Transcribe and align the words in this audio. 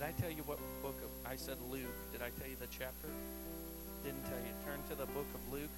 Did 0.00 0.08
I 0.08 0.12
tell 0.22 0.30
you 0.30 0.42
what 0.44 0.58
book 0.80 0.96
of, 1.04 1.30
I 1.30 1.36
said 1.36 1.58
Luke? 1.70 1.82
Did 2.10 2.22
I 2.22 2.30
tell 2.40 2.48
you 2.48 2.56
the 2.58 2.66
chapter? 2.68 3.08
Didn't 4.02 4.24
tell 4.24 4.38
you. 4.38 4.54
Turn 4.64 4.78
to 4.88 4.94
the 4.94 5.04
book 5.12 5.26
of 5.34 5.52
Luke, 5.52 5.68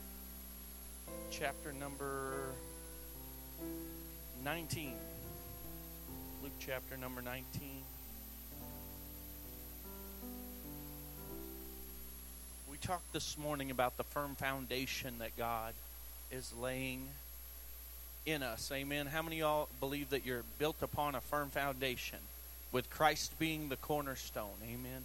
chapter 1.33 1.73
number 1.73 2.45
19. 4.45 4.93
Luke 6.41 6.53
chapter 6.61 6.97
number 6.97 7.21
19. 7.21 7.83
We 12.71 12.77
talked 12.77 13.13
this 13.13 13.37
morning 13.37 13.73
about 13.73 13.97
the 13.97 14.05
firm 14.05 14.37
foundation 14.37 15.19
that 15.19 15.37
God 15.37 15.75
is 16.31 16.53
laying 16.61 17.09
in 18.25 18.45
us. 18.45 18.71
Amen. 18.73 19.07
How 19.07 19.23
many 19.23 19.41
of 19.41 19.41
y'all 19.41 19.69
believe 19.81 20.11
that 20.11 20.25
you're 20.25 20.45
built 20.61 20.77
upon 20.81 21.17
a 21.17 21.21
firm 21.21 21.51
foundation 21.51 22.21
with 22.73 22.91
Christ 22.91 23.39
being 23.39 23.69
the 23.69 23.77
cornerstone? 23.77 24.59
Amen. 24.65 25.05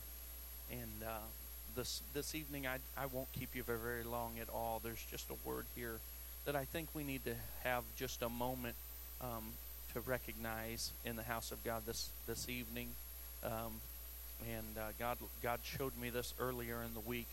And 0.72 1.04
uh, 1.06 1.28
this 1.76 2.02
this 2.14 2.34
evening, 2.34 2.66
I 2.66 2.78
I 2.98 3.06
won't 3.06 3.32
keep 3.34 3.56
you 3.56 3.64
very 3.64 3.80
very 3.80 4.04
long 4.04 4.34
at 4.42 4.50
all. 4.50 4.82
There's 4.84 5.04
just 5.12 5.30
a 5.30 5.48
word 5.48 5.66
here 5.76 6.00
that 6.46 6.56
I 6.56 6.66
think 6.66 6.88
we 6.94 7.04
need 7.04 7.26
to 7.26 7.36
have 7.64 7.84
just 7.98 8.22
a 8.22 8.30
moment 8.30 8.76
um, 9.22 9.52
to 9.94 10.00
recognize 10.00 10.92
in 11.06 11.16
the 11.16 11.24
house 11.24 11.52
of 11.52 11.64
God 11.64 11.84
this 11.86 12.10
this 12.26 12.50
evening. 12.50 12.90
Um, 13.44 13.82
and 14.56 14.78
uh, 14.78 14.88
God 15.00 15.18
God 15.44 15.60
showed 15.64 15.98
me 16.00 16.10
this 16.10 16.34
earlier 16.40 16.82
in 16.84 16.94
the 16.94 17.00
week, 17.00 17.28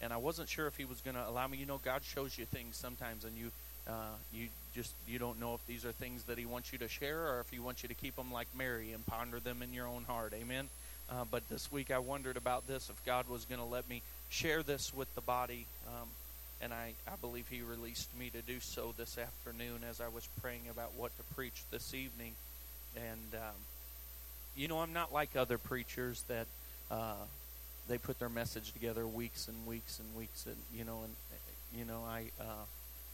and 0.00 0.12
I 0.12 0.16
wasn't 0.16 0.48
sure 0.48 0.66
if 0.66 0.76
He 0.76 0.84
was 0.84 1.00
going 1.00 1.16
to 1.16 1.28
allow 1.28 1.46
me. 1.46 1.58
You 1.58 1.66
know, 1.66 1.80
God 1.84 2.02
shows 2.04 2.36
you 2.38 2.46
things 2.46 2.76
sometimes, 2.76 3.24
and 3.24 3.36
you 3.36 3.50
uh, 3.88 3.92
you 4.32 4.48
just 4.74 4.92
you 5.06 5.18
don't 5.18 5.40
know 5.40 5.54
if 5.54 5.66
these 5.66 5.84
are 5.84 5.92
things 5.92 6.24
that 6.24 6.38
he 6.38 6.46
wants 6.46 6.72
you 6.72 6.78
to 6.78 6.88
share 6.88 7.20
or 7.20 7.40
if 7.40 7.50
he 7.50 7.58
wants 7.58 7.82
you 7.82 7.88
to 7.88 7.94
keep 7.94 8.16
them 8.16 8.30
like 8.30 8.46
Mary 8.56 8.92
and 8.92 9.04
ponder 9.06 9.40
them 9.40 9.62
in 9.62 9.72
your 9.72 9.86
own 9.86 10.04
heart. 10.04 10.32
Amen. 10.34 10.68
Uh, 11.10 11.24
but 11.30 11.48
this 11.48 11.72
week 11.72 11.90
I 11.90 11.98
wondered 11.98 12.36
about 12.36 12.68
this 12.68 12.90
if 12.90 13.04
God 13.06 13.28
was 13.28 13.46
going 13.46 13.60
to 13.60 13.66
let 13.66 13.88
me 13.88 14.02
share 14.28 14.62
this 14.62 14.92
with 14.94 15.12
the 15.14 15.22
body, 15.22 15.66
um, 15.86 16.08
and 16.60 16.72
I 16.72 16.92
I 17.10 17.16
believe 17.20 17.48
He 17.48 17.62
released 17.62 18.08
me 18.18 18.30
to 18.30 18.42
do 18.42 18.60
so 18.60 18.94
this 18.96 19.16
afternoon 19.16 19.80
as 19.88 20.00
I 20.00 20.08
was 20.08 20.28
praying 20.42 20.62
about 20.70 20.92
what 20.96 21.16
to 21.16 21.34
preach 21.34 21.62
this 21.70 21.94
evening. 21.94 22.34
And 22.94 23.34
um, 23.34 23.56
you 24.54 24.68
know 24.68 24.80
I'm 24.80 24.92
not 24.92 25.12
like 25.12 25.36
other 25.36 25.58
preachers 25.58 26.22
that. 26.28 26.46
Uh, 26.90 27.14
they 27.88 27.96
put 27.96 28.18
their 28.18 28.28
message 28.28 28.72
together 28.72 29.06
weeks 29.06 29.48
and 29.48 29.66
weeks 29.66 29.98
and 29.98 30.14
weeks 30.14 30.44
and 30.44 30.56
you 30.74 30.84
know 30.84 31.00
and 31.04 31.14
you 31.74 31.86
know 31.86 32.04
I 32.06 32.30
uh, 32.38 32.64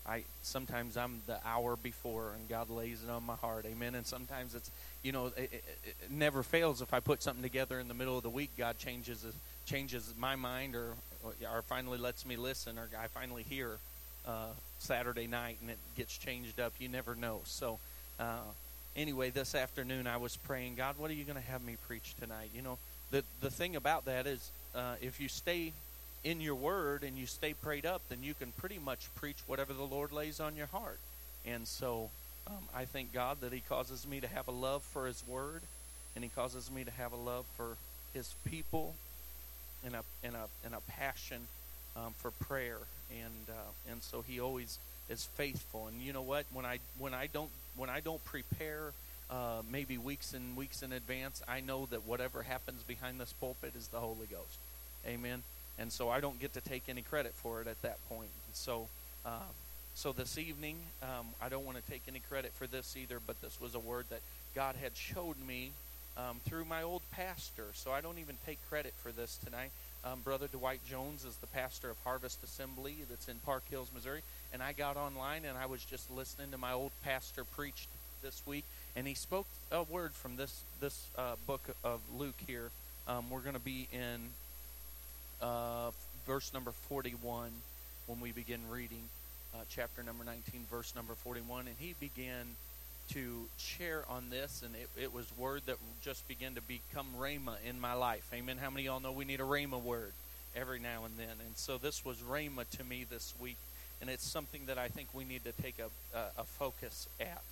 I 0.07 0.25
sometimes 0.43 0.97
I'm 0.97 1.23
the 1.27 1.39
hour 1.47 1.77
before, 1.77 2.33
and 2.35 2.49
God 2.49 2.71
lays 2.71 3.03
it 3.03 3.11
on 3.11 3.25
my 3.25 3.37
heart. 3.37 3.65
Amen. 3.67 3.95
And 3.95 4.07
sometimes 4.07 4.55
it's 4.55 4.71
you 5.03 5.13
know 5.13 5.27
it, 5.37 5.51
it, 5.53 5.65
it 5.85 6.11
never 6.11 6.43
fails. 6.43 6.83
If 6.83 6.93
I 6.93 7.01
put 7.01 7.23
something 7.23 7.43
together 7.43 7.81
in 7.81 7.89
the 7.89 7.95
middle 7.95 8.17
of 8.17 8.23
the 8.23 8.31
week, 8.31 8.51
God 8.59 8.79
changes 8.79 9.25
changes 9.67 10.13
my 10.19 10.37
mind, 10.37 10.75
or 10.75 10.95
or 11.25 11.63
finally 11.63 11.99
lets 11.99 12.27
me 12.27 12.37
listen, 12.37 12.79
or 12.79 12.89
I 12.99 13.07
finally 13.09 13.43
hear 13.43 13.79
uh, 14.27 14.49
Saturday 14.79 15.27
night, 15.27 15.59
and 15.61 15.71
it 15.71 15.79
gets 15.97 16.17
changed 16.17 16.61
up. 16.61 16.73
You 16.79 16.89
never 16.89 17.15
know. 17.15 17.41
So. 17.45 17.79
Uh, 18.21 18.39
anyway, 18.95 19.31
this 19.31 19.57
afternoon 19.57 20.07
I 20.07 20.19
was 20.19 20.37
praying, 20.37 20.77
God, 20.77 20.95
what 20.99 21.11
are 21.11 21.15
you 21.15 21.25
going 21.25 21.35
to 21.41 21.51
have 21.51 21.65
me 21.65 21.77
preach 21.89 22.15
tonight? 22.21 22.51
You 22.55 22.63
know, 22.63 22.79
the 23.11 23.25
the 23.41 23.51
thing 23.51 23.75
about 23.75 24.05
that 24.05 24.29
is, 24.29 24.53
uh, 24.73 24.95
if 25.01 25.21
you 25.21 25.29
stay 25.29 25.73
in 26.25 26.41
your 26.41 26.55
word 26.55 27.05
and 27.05 27.19
you 27.19 27.27
stay 27.27 27.53
prayed 27.53 27.87
up, 27.87 28.03
then 28.09 28.23
you 28.23 28.35
can 28.35 28.53
pretty 28.53 28.79
much 28.79 29.09
preach 29.15 29.39
whatever 29.47 29.73
the 29.73 29.85
Lord 29.85 30.11
lays 30.11 30.41
on 30.41 30.57
your 30.57 30.67
heart. 30.67 30.99
And 31.47 31.69
so 31.69 32.11
um, 32.47 32.65
I 32.75 32.87
thank 32.87 33.13
God 33.13 33.43
that 33.43 33.53
He 33.53 33.61
causes 33.61 34.07
me 34.09 34.21
to 34.21 34.27
have 34.27 34.49
a 34.49 34.53
love 34.53 34.83
for 34.83 35.07
His 35.07 35.23
word 35.29 35.63
and 36.15 36.25
He 36.25 36.31
causes 36.31 36.71
me 36.71 36.85
to 36.85 36.91
have 36.91 37.13
a 37.13 37.17
love 37.17 37.45
for 37.57 37.77
His 38.15 38.35
people 38.47 38.95
and 39.85 39.95
a, 39.95 40.03
and 40.23 40.35
a, 40.35 40.49
and 40.65 40.75
a 40.75 40.81
passion 40.93 41.43
um, 41.95 42.15
for 42.17 42.31
prayer. 42.31 42.79
And, 43.11 43.51
uh, 43.51 43.91
and 43.93 44.03
so 44.03 44.23
He 44.23 44.41
always 44.41 44.79
is 45.11 45.29
faithful. 45.35 45.89
And 45.89 46.01
you 46.01 46.15
know 46.15 46.23
what? 46.23 46.47
When 46.53 46.65
I, 46.65 46.79
when 46.99 47.13
I, 47.13 47.27
don't, 47.27 47.51
when 47.77 47.91
I 47.91 48.01
don't 48.01 48.25
prepare 48.25 48.93
uh, 49.31 49.61
maybe 49.71 49.99
weeks 49.99 50.33
and 50.33 50.57
weeks 50.57 50.83
in 50.83 50.93
advance, 50.93 51.43
I 51.47 51.61
know 51.61 51.87
that 51.87 52.07
whatever 52.07 52.43
happens 52.43 52.83
behind 52.83 53.21
this 53.21 53.35
pulpit 53.35 53.75
is 53.77 53.89
the 53.89 54.01
Holy 54.01 54.27
Ghost. 54.27 54.59
Amen 55.07 55.43
and 55.79 55.93
so 55.93 56.09
I 56.09 56.21
don't 56.21 56.41
get 56.41 56.55
to 56.55 56.61
take 56.61 56.85
any 56.89 57.03
credit 57.03 57.35
for 57.35 57.61
it 57.61 57.67
at 57.67 57.81
that 57.83 57.99
point. 58.09 58.31
And 58.47 58.55
so, 58.55 58.89
uh, 59.25 59.51
so 59.95 60.13
this 60.13 60.39
evening, 60.39 60.77
um, 61.03 61.27
I 61.43 61.49
don't 61.49 61.65
want 61.65 61.83
to 61.83 61.91
take 61.91 62.03
any 62.09 62.21
credit 62.21 62.53
for 62.55 62.67
this 62.67 62.97
either, 62.97 63.19
but 63.25 63.41
this 63.41 63.61
was 63.61 63.75
a 63.75 63.81
word 63.81 64.07
that 64.11 64.21
God 64.55 64.77
had 64.81 64.97
showed 64.97 65.37
me 65.47 65.73
um, 66.17 66.41
through 66.45 66.65
my 66.65 66.83
old 66.83 67.03
pastor. 67.11 67.67
So 67.75 67.91
I 67.91 68.01
don't 68.01 68.19
even 68.19 68.37
take 68.47 68.59
credit 68.69 68.95
for 69.03 69.13
this 69.13 69.39
tonight. 69.45 69.71
Um, 70.05 70.21
Brother 70.21 70.49
Dwight 70.49 70.81
Jones 70.87 71.25
is 71.25 71.37
the 71.37 71.47
pastor 71.47 71.91
of 71.91 71.97
Harvest 72.05 72.43
Assembly 72.45 72.97
that's 73.09 73.29
in 73.29 73.37
Park 73.37 73.63
Hills, 73.71 73.91
Missouri, 73.95 74.23
and 74.53 74.63
I 74.63 74.73
got 74.73 74.99
online 74.99 75.47
and 75.47 75.57
I 75.57 75.65
was 75.65 75.83
just 75.83 76.11
listening 76.11 76.51
to 76.51 76.59
my 76.59 76.73
old 76.73 76.93
pastor 77.03 77.43
preach 77.45 77.89
this 78.23 78.43
week, 78.47 78.65
and 78.97 79.07
he 79.07 79.15
spoke 79.15 79.47
a 79.73 79.83
word 79.83 80.13
from 80.13 80.37
this 80.37 80.63
this 80.81 81.09
uh, 81.17 81.37
book 81.47 81.63
of 81.83 82.01
Luke 82.15 82.37
here. 82.47 82.71
Um, 83.09 83.31
we're 83.31 83.41
going 83.41 83.55
to 83.55 83.61
be 83.61 83.89
in 83.93 84.31
uh, 85.45 85.91
verse 86.27 86.53
number 86.55 86.73
41 86.89 87.51
when 88.07 88.21
we 88.21 88.33
begin 88.33 88.61
reading 88.71 89.03
uh, 89.55 89.59
chapter 89.69 90.03
number 90.03 90.25
19, 90.25 90.67
verse 90.71 90.95
number 90.97 91.15
41. 91.15 91.67
And 91.67 91.77
he 91.79 91.95
began 92.01 92.47
to 93.11 93.45
share 93.59 94.05
on 94.09 94.31
this, 94.31 94.63
and 94.65 94.75
it, 94.75 94.89
it 95.01 95.13
was 95.13 95.27
word 95.37 95.63
that 95.67 95.77
just 96.03 96.27
began 96.27 96.55
to 96.55 96.63
become 96.63 97.07
rhema 97.19 97.57
in 97.69 97.79
my 97.79 97.93
life. 97.93 98.27
Amen. 98.33 98.57
How 98.57 98.71
many 98.71 98.87
of 98.87 98.93
y'all 98.93 99.01
know 99.01 99.13
we 99.13 99.27
need 99.27 99.41
a 99.41 99.45
rhema 99.45 99.81
word 99.81 100.13
every 100.57 100.81
now 100.81 101.05
and 101.05 101.15
then? 101.19 101.37
And 101.47 101.57
so 101.57 101.77
this 101.77 102.05
was 102.05 102.19
rhema 102.19 102.69
to 102.79 102.85
me 102.85 103.05
this 103.09 103.35
week, 103.39 103.59
and 104.01 104.09
it's 104.09 104.27
something 104.27 104.63
that 104.67 104.79
I 104.79 104.89
think 104.89 105.09
we 105.13 105.25
need 105.25 105.45
to 105.45 105.53
take 105.63 105.79
a, 105.79 106.17
a, 106.17 106.25
a 106.39 106.45
focus 106.45 107.07
at. 107.21 107.43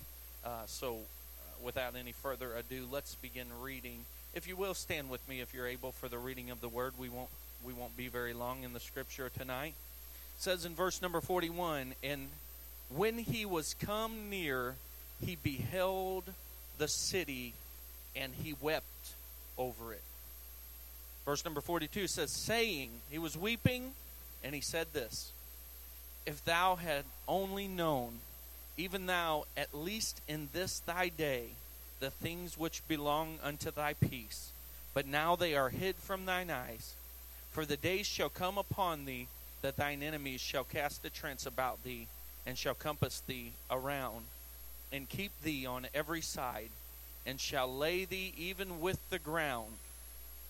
Uh, 0.43 0.63
so, 0.65 0.95
uh, 0.95 1.63
without 1.63 1.95
any 1.95 2.11
further 2.11 2.55
ado, 2.55 2.87
let's 2.91 3.15
begin 3.15 3.47
reading. 3.61 4.05
If 4.33 4.47
you 4.47 4.55
will, 4.55 4.73
stand 4.73 5.11
with 5.11 5.27
me 5.29 5.41
if 5.41 5.53
you're 5.53 5.67
able 5.67 5.91
for 5.91 6.09
the 6.09 6.17
reading 6.17 6.49
of 6.49 6.59
the 6.59 6.67
word. 6.67 6.93
We 6.97 7.07
won't 7.07 7.29
we 7.65 7.73
won't 7.73 7.95
be 7.95 8.07
very 8.07 8.33
long 8.33 8.63
in 8.63 8.73
the 8.73 8.79
scripture 8.79 9.29
tonight. 9.29 9.73
It 10.37 10.41
says 10.43 10.65
in 10.65 10.75
verse 10.75 11.01
number 11.01 11.21
41 11.21 11.93
And 12.03 12.29
when 12.89 13.17
he 13.17 13.45
was 13.45 13.75
come 13.75 14.29
near, 14.29 14.75
he 15.23 15.35
beheld 15.35 16.25
the 16.77 16.87
city 16.87 17.53
and 18.15 18.33
he 18.41 18.55
wept 18.59 19.13
over 19.57 19.93
it. 19.93 20.01
Verse 21.25 21.45
number 21.45 21.61
42 21.61 22.07
says, 22.07 22.31
Saying, 22.31 22.89
he 23.09 23.17
was 23.17 23.37
weeping, 23.37 23.91
and 24.43 24.53
he 24.53 24.61
said 24.61 24.87
this 24.93 25.31
If 26.25 26.43
thou 26.43 26.75
had 26.75 27.05
only 27.27 27.67
known, 27.67 28.19
even 28.77 29.05
thou, 29.05 29.45
at 29.55 29.73
least 29.73 30.21
in 30.27 30.49
this 30.53 30.79
thy 30.79 31.09
day, 31.09 31.49
the 31.99 32.09
things 32.09 32.57
which 32.57 32.85
belong 32.87 33.37
unto 33.41 33.71
thy 33.71 33.93
peace, 33.93 34.51
but 34.93 35.07
now 35.07 35.35
they 35.35 35.55
are 35.55 35.69
hid 35.69 35.95
from 35.95 36.25
thine 36.25 36.49
eyes. 36.49 36.95
For 37.53 37.65
the 37.65 37.77
days 37.77 38.07
shall 38.07 38.29
come 38.29 38.57
upon 38.57 39.05
thee 39.05 39.27
that 39.61 39.77
thine 39.77 40.01
enemies 40.01 40.41
shall 40.41 40.63
cast 40.63 41.05
a 41.05 41.09
trance 41.11 41.45
about 41.45 41.83
thee, 41.83 42.07
and 42.47 42.57
shall 42.57 42.73
compass 42.73 43.21
thee 43.27 43.53
around, 43.69 44.25
and 44.91 45.07
keep 45.07 45.31
thee 45.41 45.65
on 45.67 45.87
every 45.93 46.19
side, 46.19 46.71
and 47.27 47.39
shall 47.39 47.73
lay 47.73 48.05
thee 48.05 48.33
even 48.35 48.81
with 48.81 48.99
the 49.11 49.19
ground, 49.19 49.75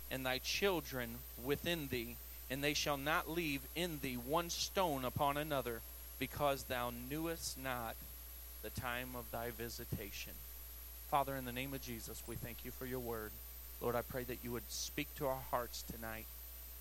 and 0.10 0.26
thy 0.26 0.38
children 0.38 1.16
within 1.44 1.90
thee, 1.90 2.16
and 2.50 2.64
they 2.64 2.74
shall 2.74 2.98
not 2.98 3.30
leave 3.30 3.62
in 3.76 4.00
thee 4.02 4.16
one 4.16 4.50
stone 4.50 5.04
upon 5.04 5.36
another, 5.36 5.82
because 6.20 6.64
thou 6.64 6.90
knewest 7.10 7.58
not 7.62 7.96
the 8.62 8.70
time 8.70 9.10
of 9.14 9.30
thy 9.30 9.52
visitation. 9.52 10.34
Father, 11.12 11.36
in 11.36 11.44
the 11.44 11.52
name 11.52 11.74
of 11.74 11.82
Jesus, 11.82 12.24
we 12.26 12.38
thank 12.38 12.64
you 12.64 12.72
for 12.72 12.86
your 12.86 13.00
word. 13.00 13.32
Lord, 13.82 13.96
I 13.96 14.02
pray 14.02 14.24
that 14.24 14.40
you 14.42 14.52
would 14.54 14.72
speak 14.72 15.14
to 15.16 15.28
our 15.28 15.42
hearts 15.52 15.84
tonight 15.84 16.26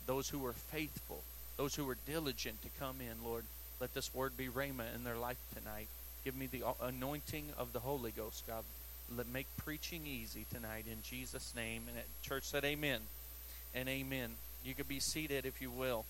those 0.07 0.29
who 0.29 0.39
were 0.39 0.53
faithful, 0.53 1.23
those 1.57 1.75
who 1.75 1.85
were 1.85 1.97
diligent 2.07 2.63
to 2.63 2.69
come 2.79 2.97
in, 3.01 3.25
Lord. 3.25 3.45
Let 3.81 3.95
this 3.95 4.15
word 4.15 4.37
be 4.37 4.47
rhema 4.47 4.95
in 4.95 5.03
their 5.05 5.17
life 5.17 5.39
tonight. 5.57 5.89
Give 6.25 6.37
me 6.37 6.47
the 6.47 6.63
anointing 6.81 7.47
of 7.59 7.73
the 7.73 7.81
Holy 7.81 8.13
Ghost, 8.13 8.45
God. 8.47 8.63
Let 9.17 9.27
make 9.27 9.49
preaching 9.57 10.07
easy 10.07 10.47
tonight 10.53 10.85
in 10.91 11.03
Jesus' 11.03 11.53
name. 11.57 11.83
And 11.89 11.99
church 12.23 12.45
said 12.45 12.65
amen 12.65 13.01
and 13.75 13.89
amen. 13.89 14.31
You 14.65 14.75
could 14.75 14.89
be 14.89 15.01
seated 15.01 15.45
if 15.47 15.61
you 15.61 15.71
will. 15.71 16.05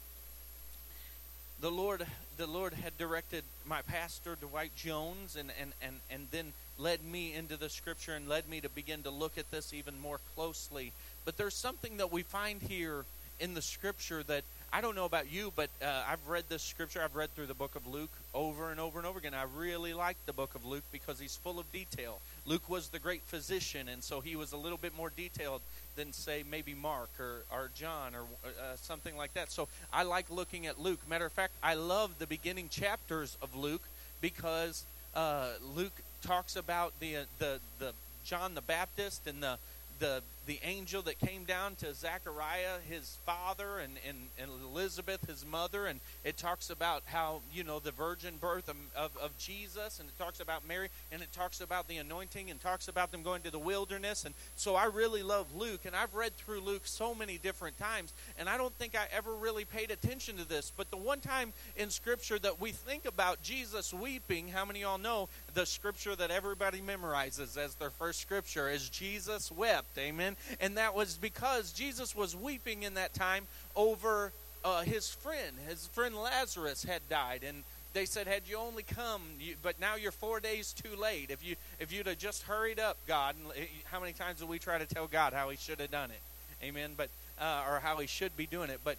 The 1.60 1.70
Lord 1.70 2.06
the 2.36 2.46
Lord 2.46 2.74
had 2.74 2.98
directed 2.98 3.44
my 3.66 3.82
pastor 3.82 4.36
Dwight 4.40 4.74
Jones 4.74 5.36
and, 5.36 5.52
and, 5.60 5.72
and, 5.80 5.96
and 6.10 6.26
then 6.30 6.52
led 6.78 7.04
me 7.04 7.34
into 7.34 7.56
the 7.56 7.68
scripture 7.68 8.14
and 8.14 8.28
led 8.28 8.48
me 8.48 8.60
to 8.60 8.68
begin 8.68 9.02
to 9.04 9.10
look 9.10 9.38
at 9.38 9.50
this 9.50 9.72
even 9.72 10.00
more 10.00 10.18
closely. 10.34 10.92
But 11.24 11.36
there's 11.36 11.54
something 11.54 11.98
that 11.98 12.10
we 12.10 12.22
find 12.22 12.60
here 12.60 13.04
in 13.42 13.54
the 13.54 13.60
scripture 13.60 14.22
that 14.22 14.44
I 14.72 14.80
don't 14.80 14.94
know 14.94 15.04
about 15.04 15.30
you, 15.30 15.52
but 15.54 15.68
uh, 15.82 16.04
I've 16.08 16.26
read 16.26 16.44
this 16.48 16.62
scripture. 16.62 17.02
I've 17.02 17.16
read 17.16 17.34
through 17.34 17.46
the 17.46 17.54
book 17.54 17.74
of 17.74 17.86
Luke 17.86 18.12
over 18.32 18.70
and 18.70 18.80
over 18.80 18.98
and 18.98 19.06
over 19.06 19.18
again. 19.18 19.34
I 19.34 19.44
really 19.54 19.92
like 19.92 20.16
the 20.24 20.32
book 20.32 20.54
of 20.54 20.64
Luke 20.64 20.84
because 20.92 21.18
he's 21.18 21.36
full 21.36 21.58
of 21.58 21.70
detail. 21.72 22.20
Luke 22.46 22.70
was 22.70 22.88
the 22.88 22.98
great 22.98 23.20
physician, 23.22 23.88
and 23.88 24.02
so 24.02 24.20
he 24.20 24.34
was 24.34 24.52
a 24.52 24.56
little 24.56 24.78
bit 24.78 24.96
more 24.96 25.10
detailed 25.14 25.60
than, 25.96 26.12
say, 26.14 26.42
maybe 26.48 26.72
Mark 26.72 27.10
or, 27.20 27.42
or 27.52 27.68
John 27.74 28.14
or 28.14 28.22
uh, 28.46 28.76
something 28.76 29.14
like 29.16 29.34
that. 29.34 29.50
So 29.50 29.68
I 29.92 30.04
like 30.04 30.30
looking 30.30 30.66
at 30.66 30.80
Luke. 30.80 31.00
Matter 31.06 31.26
of 31.26 31.32
fact, 31.32 31.52
I 31.62 31.74
love 31.74 32.18
the 32.18 32.26
beginning 32.26 32.70
chapters 32.70 33.36
of 33.42 33.54
Luke 33.54 33.82
because 34.22 34.84
uh, 35.14 35.48
Luke 35.76 36.00
talks 36.22 36.56
about 36.56 36.98
the, 37.00 37.16
uh, 37.16 37.24
the, 37.38 37.58
the 37.78 37.92
John 38.24 38.54
the 38.54 38.62
Baptist 38.62 39.26
and 39.26 39.42
the 39.42 39.58
the 39.98 40.22
the 40.46 40.58
angel 40.64 41.02
that 41.02 41.18
came 41.18 41.44
down 41.44 41.76
to 41.76 41.94
Zechariah, 41.94 42.78
his 42.88 43.18
father, 43.24 43.78
and, 43.78 43.94
and, 44.08 44.18
and 44.38 44.50
Elizabeth, 44.64 45.26
his 45.26 45.46
mother, 45.46 45.86
and 45.86 46.00
it 46.24 46.36
talks 46.36 46.68
about 46.68 47.02
how, 47.06 47.42
you 47.52 47.62
know, 47.62 47.78
the 47.78 47.92
virgin 47.92 48.34
birth 48.40 48.68
of, 48.68 48.76
of, 48.96 49.16
of, 49.18 49.36
Jesus, 49.38 50.00
and 50.00 50.08
it 50.08 50.18
talks 50.18 50.40
about 50.40 50.66
Mary, 50.66 50.88
and 51.12 51.22
it 51.22 51.32
talks 51.32 51.60
about 51.60 51.86
the 51.86 51.96
anointing, 51.96 52.50
and 52.50 52.60
talks 52.60 52.88
about 52.88 53.12
them 53.12 53.22
going 53.22 53.42
to 53.42 53.50
the 53.50 53.58
wilderness. 53.58 54.24
And 54.24 54.34
so 54.56 54.74
I 54.74 54.86
really 54.86 55.22
love 55.22 55.54
Luke, 55.54 55.82
and 55.84 55.94
I've 55.94 56.14
read 56.14 56.36
through 56.36 56.60
Luke 56.60 56.82
so 56.84 57.14
many 57.14 57.38
different 57.38 57.78
times, 57.78 58.12
and 58.36 58.48
I 58.48 58.56
don't 58.56 58.74
think 58.74 58.96
I 58.96 59.06
ever 59.16 59.34
really 59.34 59.64
paid 59.64 59.90
attention 59.90 60.36
to 60.38 60.48
this. 60.48 60.72
But 60.76 60.90
the 60.90 60.96
one 60.96 61.20
time 61.20 61.52
in 61.76 61.90
Scripture 61.90 62.38
that 62.40 62.60
we 62.60 62.72
think 62.72 63.04
about 63.04 63.42
Jesus 63.42 63.94
weeping, 63.94 64.48
how 64.48 64.64
many 64.64 64.80
y'all 64.80 64.98
know 64.98 65.28
the 65.54 65.66
Scripture 65.66 66.16
that 66.16 66.30
everybody 66.30 66.80
memorizes 66.80 67.56
as 67.56 67.74
their 67.76 67.90
first 67.90 68.20
Scripture 68.20 68.68
is 68.68 68.88
Jesus 68.88 69.52
wept? 69.52 69.98
Amen. 69.98 70.31
And 70.60 70.76
that 70.76 70.94
was 70.94 71.16
because 71.16 71.72
Jesus 71.72 72.14
was 72.14 72.36
weeping 72.36 72.82
in 72.82 72.94
that 72.94 73.14
time 73.14 73.46
over 73.76 74.32
uh, 74.64 74.82
his 74.82 75.10
friend. 75.10 75.56
His 75.68 75.86
friend 75.88 76.14
Lazarus 76.16 76.84
had 76.84 77.08
died. 77.08 77.44
And 77.46 77.64
they 77.92 78.04
said, 78.04 78.26
had 78.26 78.42
you 78.46 78.56
only 78.56 78.82
come, 78.82 79.22
you, 79.40 79.54
but 79.62 79.80
now 79.80 79.96
you're 79.96 80.12
four 80.12 80.40
days 80.40 80.72
too 80.72 80.96
late. 81.00 81.30
If, 81.30 81.44
you, 81.44 81.56
if 81.78 81.92
you'd 81.92 82.06
have 82.06 82.18
just 82.18 82.44
hurried 82.44 82.78
up, 82.78 82.96
God, 83.06 83.34
and 83.36 83.66
how 83.84 84.00
many 84.00 84.12
times 84.12 84.40
do 84.40 84.46
we 84.46 84.58
try 84.58 84.78
to 84.78 84.86
tell 84.86 85.06
God 85.06 85.32
how 85.32 85.50
he 85.50 85.56
should 85.56 85.80
have 85.80 85.90
done 85.90 86.10
it? 86.10 86.20
Amen. 86.64 86.92
But, 86.96 87.10
uh, 87.40 87.64
or 87.68 87.80
how 87.80 87.98
he 87.98 88.06
should 88.06 88.36
be 88.36 88.46
doing 88.46 88.70
it. 88.70 88.80
But 88.84 88.96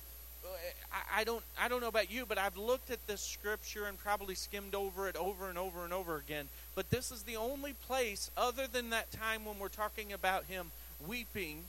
I, 0.92 1.22
I 1.22 1.24
don't 1.24 1.44
I 1.60 1.68
don't 1.68 1.82
know 1.82 1.88
about 1.88 2.12
you, 2.12 2.26
but 2.26 2.38
I've 2.38 2.58
looked 2.58 2.92
at 2.92 3.06
this 3.08 3.22
scripture 3.22 3.86
and 3.86 3.98
probably 3.98 4.36
skimmed 4.36 4.76
over 4.76 5.08
it 5.08 5.16
over 5.16 5.50
and 5.50 5.58
over 5.58 5.84
and 5.84 5.94
over 5.94 6.18
again. 6.18 6.48
But 6.76 6.90
this 6.90 7.12
is 7.12 7.24
the 7.24 7.38
only 7.38 7.74
place, 7.74 8.30
other 8.36 8.68
than 8.68 8.90
that 8.90 9.12
time 9.12 9.46
when 9.46 9.60
we're 9.60 9.70
talking 9.70 10.14
about 10.14 10.46
him 10.46 10.72
weeping 11.08 11.64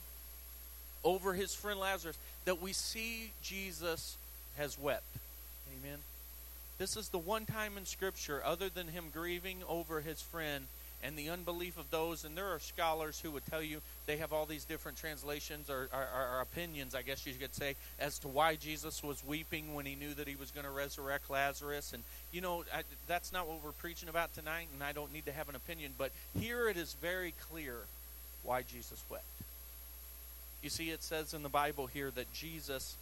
over 1.03 1.33
his 1.33 1.53
friend 1.53 1.79
Lazarus 1.79 2.17
that 2.45 2.61
we 2.61 2.73
see 2.73 3.31
Jesus 3.41 4.17
has 4.57 4.79
wept. 4.79 5.03
Amen. 5.79 5.99
This 6.77 6.97
is 6.97 7.09
the 7.09 7.17
one 7.17 7.45
time 7.45 7.77
in 7.77 7.85
Scripture, 7.85 8.41
other 8.43 8.69
than 8.69 8.87
him 8.87 9.05
grieving 9.13 9.59
over 9.67 10.01
his 10.01 10.21
friend 10.21 10.65
and 11.03 11.17
the 11.17 11.29
unbelief 11.29 11.77
of 11.77 11.91
those, 11.91 12.25
and 12.25 12.35
there 12.35 12.47
are 12.47 12.59
scholars 12.59 13.19
who 13.19 13.29
would 13.29 13.45
tell 13.45 13.61
you 13.61 13.79
they 14.07 14.17
have 14.17 14.33
all 14.33 14.45
these 14.45 14.65
different 14.65 14.97
translations 14.97 15.69
or, 15.69 15.87
or, 15.93 16.37
or 16.37 16.41
opinions, 16.41 16.95
I 16.95 17.03
guess 17.03 17.27
you 17.27 17.33
could 17.33 17.53
say, 17.53 17.75
as 17.99 18.17
to 18.19 18.27
why 18.27 18.55
Jesus 18.55 19.03
was 19.03 19.23
weeping 19.23 19.75
when 19.75 19.85
he 19.85 19.95
knew 19.95 20.13
that 20.15 20.27
he 20.27 20.35
was 20.35 20.51
going 20.51 20.65
to 20.65 20.71
resurrect 20.71 21.29
Lazarus. 21.29 21.93
And, 21.93 22.01
you 22.31 22.41
know, 22.41 22.63
I, 22.73 22.81
that's 23.07 23.31
not 23.31 23.47
what 23.47 23.63
we're 23.63 23.71
preaching 23.71 24.09
about 24.09 24.33
tonight, 24.33 24.67
and 24.73 24.83
I 24.83 24.93
don't 24.93 25.13
need 25.13 25.27
to 25.27 25.31
have 25.31 25.47
an 25.47 25.55
opinion, 25.55 25.91
but 25.97 26.11
here 26.39 26.67
it 26.69 26.77
is 26.77 26.93
very 26.99 27.35
clear 27.51 27.75
why 28.45 28.61
Jesus 28.61 29.03
wept. 29.09 29.23
You 30.61 30.69
see, 30.69 30.89
it 30.89 31.03
says 31.03 31.33
in 31.33 31.43
the 31.43 31.49
Bible 31.49 31.87
here 31.87 32.11
that 32.15 32.31
Jesus 32.33 32.95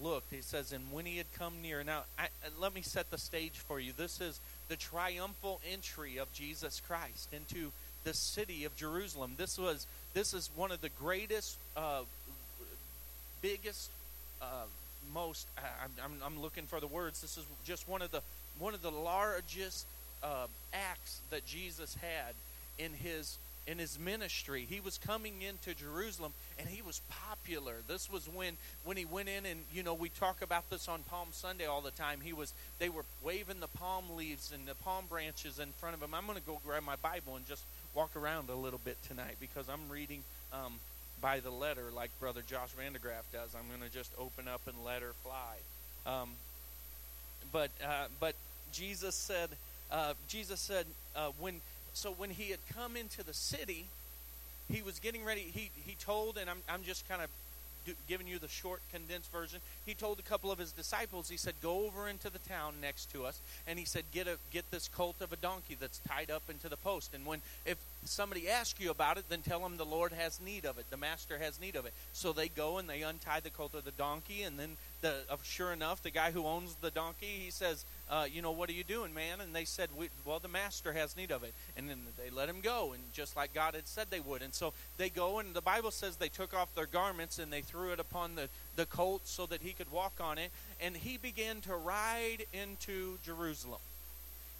looked. 0.00 0.32
He 0.32 0.42
says, 0.42 0.72
and 0.72 0.92
when 0.92 1.06
he 1.06 1.16
had 1.16 1.26
come 1.38 1.54
near. 1.62 1.82
Now, 1.82 2.04
I, 2.18 2.28
let 2.60 2.74
me 2.74 2.82
set 2.82 3.10
the 3.10 3.18
stage 3.18 3.58
for 3.66 3.80
you. 3.80 3.92
This 3.96 4.20
is 4.20 4.40
the 4.68 4.76
triumphal 4.76 5.60
entry 5.72 6.18
of 6.18 6.32
Jesus 6.32 6.80
Christ 6.80 7.28
into 7.32 7.72
the 8.04 8.14
city 8.14 8.64
of 8.64 8.76
Jerusalem. 8.76 9.34
This 9.36 9.58
was 9.58 9.86
this 10.14 10.34
is 10.34 10.50
one 10.56 10.72
of 10.72 10.80
the 10.80 10.88
greatest, 10.88 11.58
uh, 11.76 12.02
biggest, 13.42 13.90
uh, 14.40 14.64
most. 15.12 15.46
I'm, 15.82 15.90
I'm, 16.04 16.12
I'm, 16.24 16.40
looking 16.40 16.64
for 16.64 16.80
the 16.80 16.86
words. 16.86 17.20
This 17.20 17.36
is 17.36 17.44
just 17.64 17.88
one 17.88 18.02
of 18.02 18.10
the 18.10 18.22
one 18.58 18.74
of 18.74 18.82
the 18.82 18.90
largest 18.90 19.86
uh, 20.22 20.46
acts 20.72 21.20
that 21.30 21.46
Jesus 21.46 21.96
had 22.00 22.34
in 22.78 22.92
his 22.92 23.38
in 23.68 23.78
his 23.78 23.98
ministry. 23.98 24.66
He 24.68 24.80
was 24.80 24.96
coming 24.96 25.42
into 25.42 25.74
Jerusalem 25.74 26.32
and 26.58 26.66
he 26.66 26.80
was 26.80 27.02
popular. 27.10 27.74
This 27.86 28.10
was 28.10 28.26
when 28.28 28.56
when 28.84 28.96
he 28.96 29.04
went 29.04 29.28
in 29.28 29.44
and 29.44 29.60
you 29.72 29.82
know 29.82 29.94
we 29.94 30.08
talk 30.08 30.40
about 30.42 30.70
this 30.70 30.88
on 30.88 31.02
Palm 31.02 31.28
Sunday 31.32 31.66
all 31.66 31.82
the 31.82 31.90
time. 31.90 32.20
He 32.22 32.32
was 32.32 32.54
they 32.78 32.88
were 32.88 33.04
waving 33.22 33.60
the 33.60 33.68
palm 33.68 34.04
leaves 34.16 34.52
and 34.52 34.66
the 34.66 34.74
palm 34.74 35.04
branches 35.08 35.58
in 35.58 35.68
front 35.72 35.94
of 35.94 36.02
him. 36.02 36.14
I'm 36.14 36.26
going 36.26 36.38
to 36.38 36.44
go 36.44 36.60
grab 36.64 36.82
my 36.82 36.96
Bible 36.96 37.36
and 37.36 37.46
just 37.46 37.62
walk 37.94 38.16
around 38.16 38.48
a 38.48 38.54
little 38.54 38.80
bit 38.82 38.96
tonight 39.06 39.36
because 39.38 39.68
I'm 39.68 39.90
reading 39.90 40.22
um, 40.52 40.74
by 41.20 41.40
the 41.40 41.50
letter 41.50 41.90
like 41.94 42.10
Brother 42.20 42.42
Josh 42.48 42.70
Vandergraff 42.78 43.30
does. 43.32 43.54
I'm 43.54 43.68
going 43.68 43.88
to 43.88 43.94
just 43.94 44.12
open 44.18 44.48
up 44.48 44.62
and 44.66 44.76
let 44.84 45.02
her 45.02 45.12
fly. 45.22 45.56
Um, 46.06 46.30
but 47.52 47.70
uh, 47.86 48.06
but 48.18 48.34
Jesus 48.72 49.14
said 49.14 49.50
uh, 49.90 50.14
Jesus 50.28 50.60
said 50.60 50.86
uh, 51.14 51.30
when 51.38 51.60
so 51.92 52.12
when 52.12 52.30
he 52.30 52.50
had 52.50 52.60
come 52.74 52.96
into 52.96 53.24
the 53.24 53.34
city, 53.34 53.86
he 54.70 54.82
was 54.82 54.98
getting 54.98 55.24
ready. 55.24 55.40
He, 55.40 55.70
he 55.84 55.96
told, 55.96 56.36
and 56.36 56.48
I'm, 56.48 56.58
I'm 56.68 56.82
just 56.82 57.08
kind 57.08 57.22
of 57.22 57.28
giving 58.08 58.26
you 58.26 58.38
the 58.38 58.48
short, 58.48 58.80
condensed 58.92 59.32
version. 59.32 59.60
He 59.86 59.94
told 59.94 60.18
a 60.18 60.22
couple 60.22 60.50
of 60.52 60.58
his 60.58 60.72
disciples, 60.72 61.28
he 61.28 61.36
said, 61.36 61.54
Go 61.62 61.86
over 61.86 62.08
into 62.08 62.30
the 62.30 62.38
town 62.40 62.74
next 62.80 63.10
to 63.12 63.24
us. 63.24 63.40
And 63.66 63.78
he 63.78 63.84
said, 63.84 64.04
Get, 64.12 64.26
a, 64.26 64.36
get 64.52 64.70
this 64.70 64.88
colt 64.88 65.16
of 65.20 65.32
a 65.32 65.36
donkey 65.36 65.76
that's 65.78 65.98
tied 66.00 66.30
up 66.30 66.42
into 66.50 66.68
the 66.68 66.76
post. 66.76 67.14
And 67.14 67.24
when 67.24 67.40
if 67.64 67.78
somebody 68.04 68.48
asks 68.48 68.80
you 68.80 68.90
about 68.90 69.18
it, 69.18 69.24
then 69.28 69.40
tell 69.42 69.60
them 69.60 69.76
the 69.76 69.84
Lord 69.84 70.12
has 70.12 70.40
need 70.40 70.64
of 70.64 70.78
it. 70.78 70.90
The 70.90 70.96
master 70.96 71.38
has 71.38 71.60
need 71.60 71.76
of 71.76 71.86
it. 71.86 71.92
So 72.12 72.32
they 72.32 72.48
go 72.48 72.78
and 72.78 72.88
they 72.88 73.02
untie 73.02 73.40
the 73.40 73.50
colt 73.50 73.74
of 73.74 73.84
the 73.84 73.90
donkey. 73.92 74.42
And 74.42 74.58
then, 74.58 74.76
the, 75.00 75.14
uh, 75.30 75.36
sure 75.42 75.72
enough, 75.72 76.02
the 76.02 76.10
guy 76.10 76.30
who 76.30 76.44
owns 76.44 76.74
the 76.76 76.90
donkey, 76.90 77.40
he 77.44 77.50
says, 77.50 77.84
uh, 78.10 78.26
you 78.30 78.42
know, 78.42 78.52
what 78.52 78.68
are 78.68 78.72
you 78.72 78.84
doing, 78.84 79.12
man? 79.12 79.40
And 79.40 79.54
they 79.54 79.64
said, 79.64 79.90
well, 80.24 80.38
the 80.38 80.48
master 80.48 80.92
has 80.92 81.16
need 81.16 81.30
of 81.30 81.42
it. 81.44 81.52
And 81.76 81.88
then 81.88 81.98
they 82.16 82.30
let 82.30 82.48
him 82.48 82.60
go, 82.60 82.92
and 82.92 83.02
just 83.12 83.36
like 83.36 83.54
God 83.54 83.74
had 83.74 83.86
said 83.86 84.06
they 84.10 84.20
would. 84.20 84.42
And 84.42 84.54
so 84.54 84.72
they 84.96 85.08
go, 85.10 85.38
and 85.38 85.54
the 85.54 85.60
Bible 85.60 85.90
says 85.90 86.16
they 86.16 86.28
took 86.28 86.54
off 86.54 86.74
their 86.74 86.86
garments 86.86 87.38
and 87.38 87.52
they 87.52 87.60
threw 87.60 87.92
it 87.92 88.00
upon 88.00 88.34
the, 88.34 88.48
the 88.76 88.86
colt 88.86 89.22
so 89.24 89.46
that 89.46 89.60
he 89.62 89.72
could 89.72 89.90
walk 89.90 90.14
on 90.20 90.38
it. 90.38 90.50
And 90.80 90.96
he 90.96 91.16
began 91.16 91.60
to 91.62 91.74
ride 91.74 92.46
into 92.52 93.18
Jerusalem. 93.24 93.80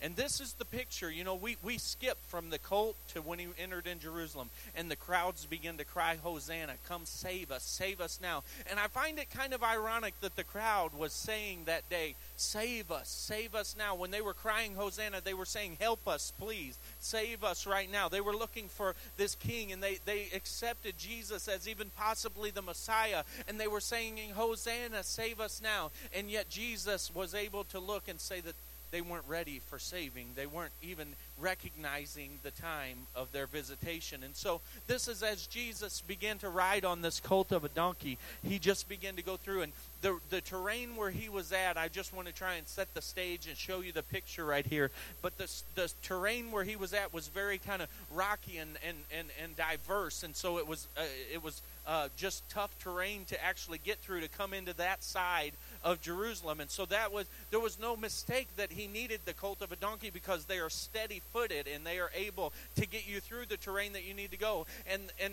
And 0.00 0.14
this 0.14 0.40
is 0.40 0.52
the 0.52 0.64
picture. 0.64 1.10
You 1.10 1.24
know, 1.24 1.34
we, 1.34 1.56
we 1.62 1.78
skip 1.78 2.18
from 2.26 2.50
the 2.50 2.58
colt 2.58 2.96
to 3.14 3.20
when 3.20 3.38
he 3.38 3.48
entered 3.58 3.86
in 3.86 3.98
Jerusalem, 3.98 4.50
and 4.76 4.90
the 4.90 4.96
crowds 4.96 5.44
begin 5.44 5.76
to 5.78 5.84
cry, 5.84 6.16
Hosanna, 6.22 6.74
come 6.88 7.04
save 7.04 7.50
us, 7.50 7.64
save 7.64 8.00
us 8.00 8.20
now. 8.22 8.44
And 8.70 8.78
I 8.78 8.86
find 8.86 9.18
it 9.18 9.30
kind 9.30 9.52
of 9.52 9.62
ironic 9.62 10.14
that 10.20 10.36
the 10.36 10.44
crowd 10.44 10.92
was 10.94 11.12
saying 11.12 11.62
that 11.66 11.88
day, 11.90 12.14
Save 12.36 12.92
us, 12.92 13.08
save 13.08 13.56
us 13.56 13.74
now. 13.76 13.96
When 13.96 14.12
they 14.12 14.20
were 14.20 14.32
crying, 14.34 14.76
Hosanna, 14.76 15.20
they 15.20 15.34
were 15.34 15.44
saying, 15.44 15.78
Help 15.80 16.06
us, 16.06 16.32
please, 16.38 16.78
save 17.00 17.42
us 17.42 17.66
right 17.66 17.90
now. 17.90 18.08
They 18.08 18.20
were 18.20 18.36
looking 18.36 18.68
for 18.68 18.94
this 19.16 19.34
king, 19.34 19.72
and 19.72 19.82
they, 19.82 19.98
they 20.04 20.28
accepted 20.32 20.96
Jesus 20.96 21.48
as 21.48 21.66
even 21.66 21.90
possibly 21.96 22.50
the 22.50 22.62
Messiah, 22.62 23.24
and 23.48 23.58
they 23.58 23.66
were 23.66 23.80
saying, 23.80 24.18
Hosanna, 24.34 25.02
save 25.02 25.40
us 25.40 25.60
now. 25.60 25.90
And 26.14 26.30
yet 26.30 26.48
Jesus 26.48 27.12
was 27.12 27.34
able 27.34 27.64
to 27.64 27.80
look 27.80 28.06
and 28.06 28.20
say 28.20 28.40
that 28.40 28.54
they 28.90 29.00
weren't 29.00 29.24
ready 29.28 29.60
for 29.66 29.78
saving. 29.78 30.28
They 30.34 30.46
weren't 30.46 30.72
even 30.82 31.08
recognizing 31.40 32.38
the 32.42 32.50
time 32.50 32.98
of 33.14 33.30
their 33.32 33.46
visitation. 33.46 34.22
And 34.22 34.34
so, 34.34 34.60
this 34.86 35.08
is 35.08 35.22
as 35.22 35.46
Jesus 35.46 36.00
began 36.00 36.38
to 36.38 36.48
ride 36.48 36.84
on 36.84 37.02
this 37.02 37.20
colt 37.20 37.52
of 37.52 37.64
a 37.64 37.68
donkey, 37.68 38.18
he 38.42 38.58
just 38.58 38.88
began 38.88 39.16
to 39.16 39.22
go 39.22 39.36
through. 39.36 39.62
And 39.62 39.72
the, 40.00 40.18
the 40.30 40.40
terrain 40.40 40.96
where 40.96 41.10
he 41.10 41.28
was 41.28 41.52
at, 41.52 41.76
I 41.76 41.88
just 41.88 42.14
want 42.14 42.28
to 42.28 42.34
try 42.34 42.54
and 42.54 42.66
set 42.66 42.92
the 42.94 43.02
stage 43.02 43.46
and 43.46 43.56
show 43.56 43.80
you 43.80 43.92
the 43.92 44.02
picture 44.02 44.44
right 44.44 44.66
here. 44.66 44.90
But 45.22 45.36
the, 45.38 45.50
the 45.74 45.92
terrain 46.02 46.50
where 46.50 46.64
he 46.64 46.76
was 46.76 46.94
at 46.94 47.12
was 47.12 47.28
very 47.28 47.58
kind 47.58 47.82
of 47.82 47.88
rocky 48.12 48.58
and, 48.58 48.78
and, 48.86 48.96
and, 49.16 49.28
and 49.42 49.56
diverse. 49.56 50.22
And 50.22 50.34
so, 50.34 50.58
it 50.58 50.66
was, 50.66 50.88
uh, 50.96 51.02
it 51.32 51.42
was 51.42 51.62
uh, 51.86 52.08
just 52.16 52.48
tough 52.50 52.76
terrain 52.80 53.24
to 53.26 53.44
actually 53.44 53.78
get 53.78 53.98
through 53.98 54.20
to 54.20 54.28
come 54.28 54.52
into 54.52 54.74
that 54.74 55.02
side 55.02 55.52
of 55.84 56.00
Jerusalem. 56.00 56.60
And 56.60 56.70
so 56.70 56.84
that 56.86 57.12
was 57.12 57.26
there 57.50 57.60
was 57.60 57.78
no 57.78 57.96
mistake 57.96 58.48
that 58.56 58.72
he 58.72 58.86
needed 58.86 59.20
the 59.24 59.32
colt 59.32 59.62
of 59.62 59.72
a 59.72 59.76
donkey 59.76 60.10
because 60.10 60.44
they 60.44 60.58
are 60.58 60.70
steady 60.70 61.20
footed 61.32 61.66
and 61.66 61.84
they 61.84 61.98
are 61.98 62.10
able 62.14 62.52
to 62.76 62.86
get 62.86 63.08
you 63.08 63.20
through 63.20 63.46
the 63.46 63.56
terrain 63.56 63.92
that 63.92 64.04
you 64.04 64.14
need 64.14 64.30
to 64.30 64.38
go. 64.38 64.66
And 64.90 65.02
and 65.20 65.32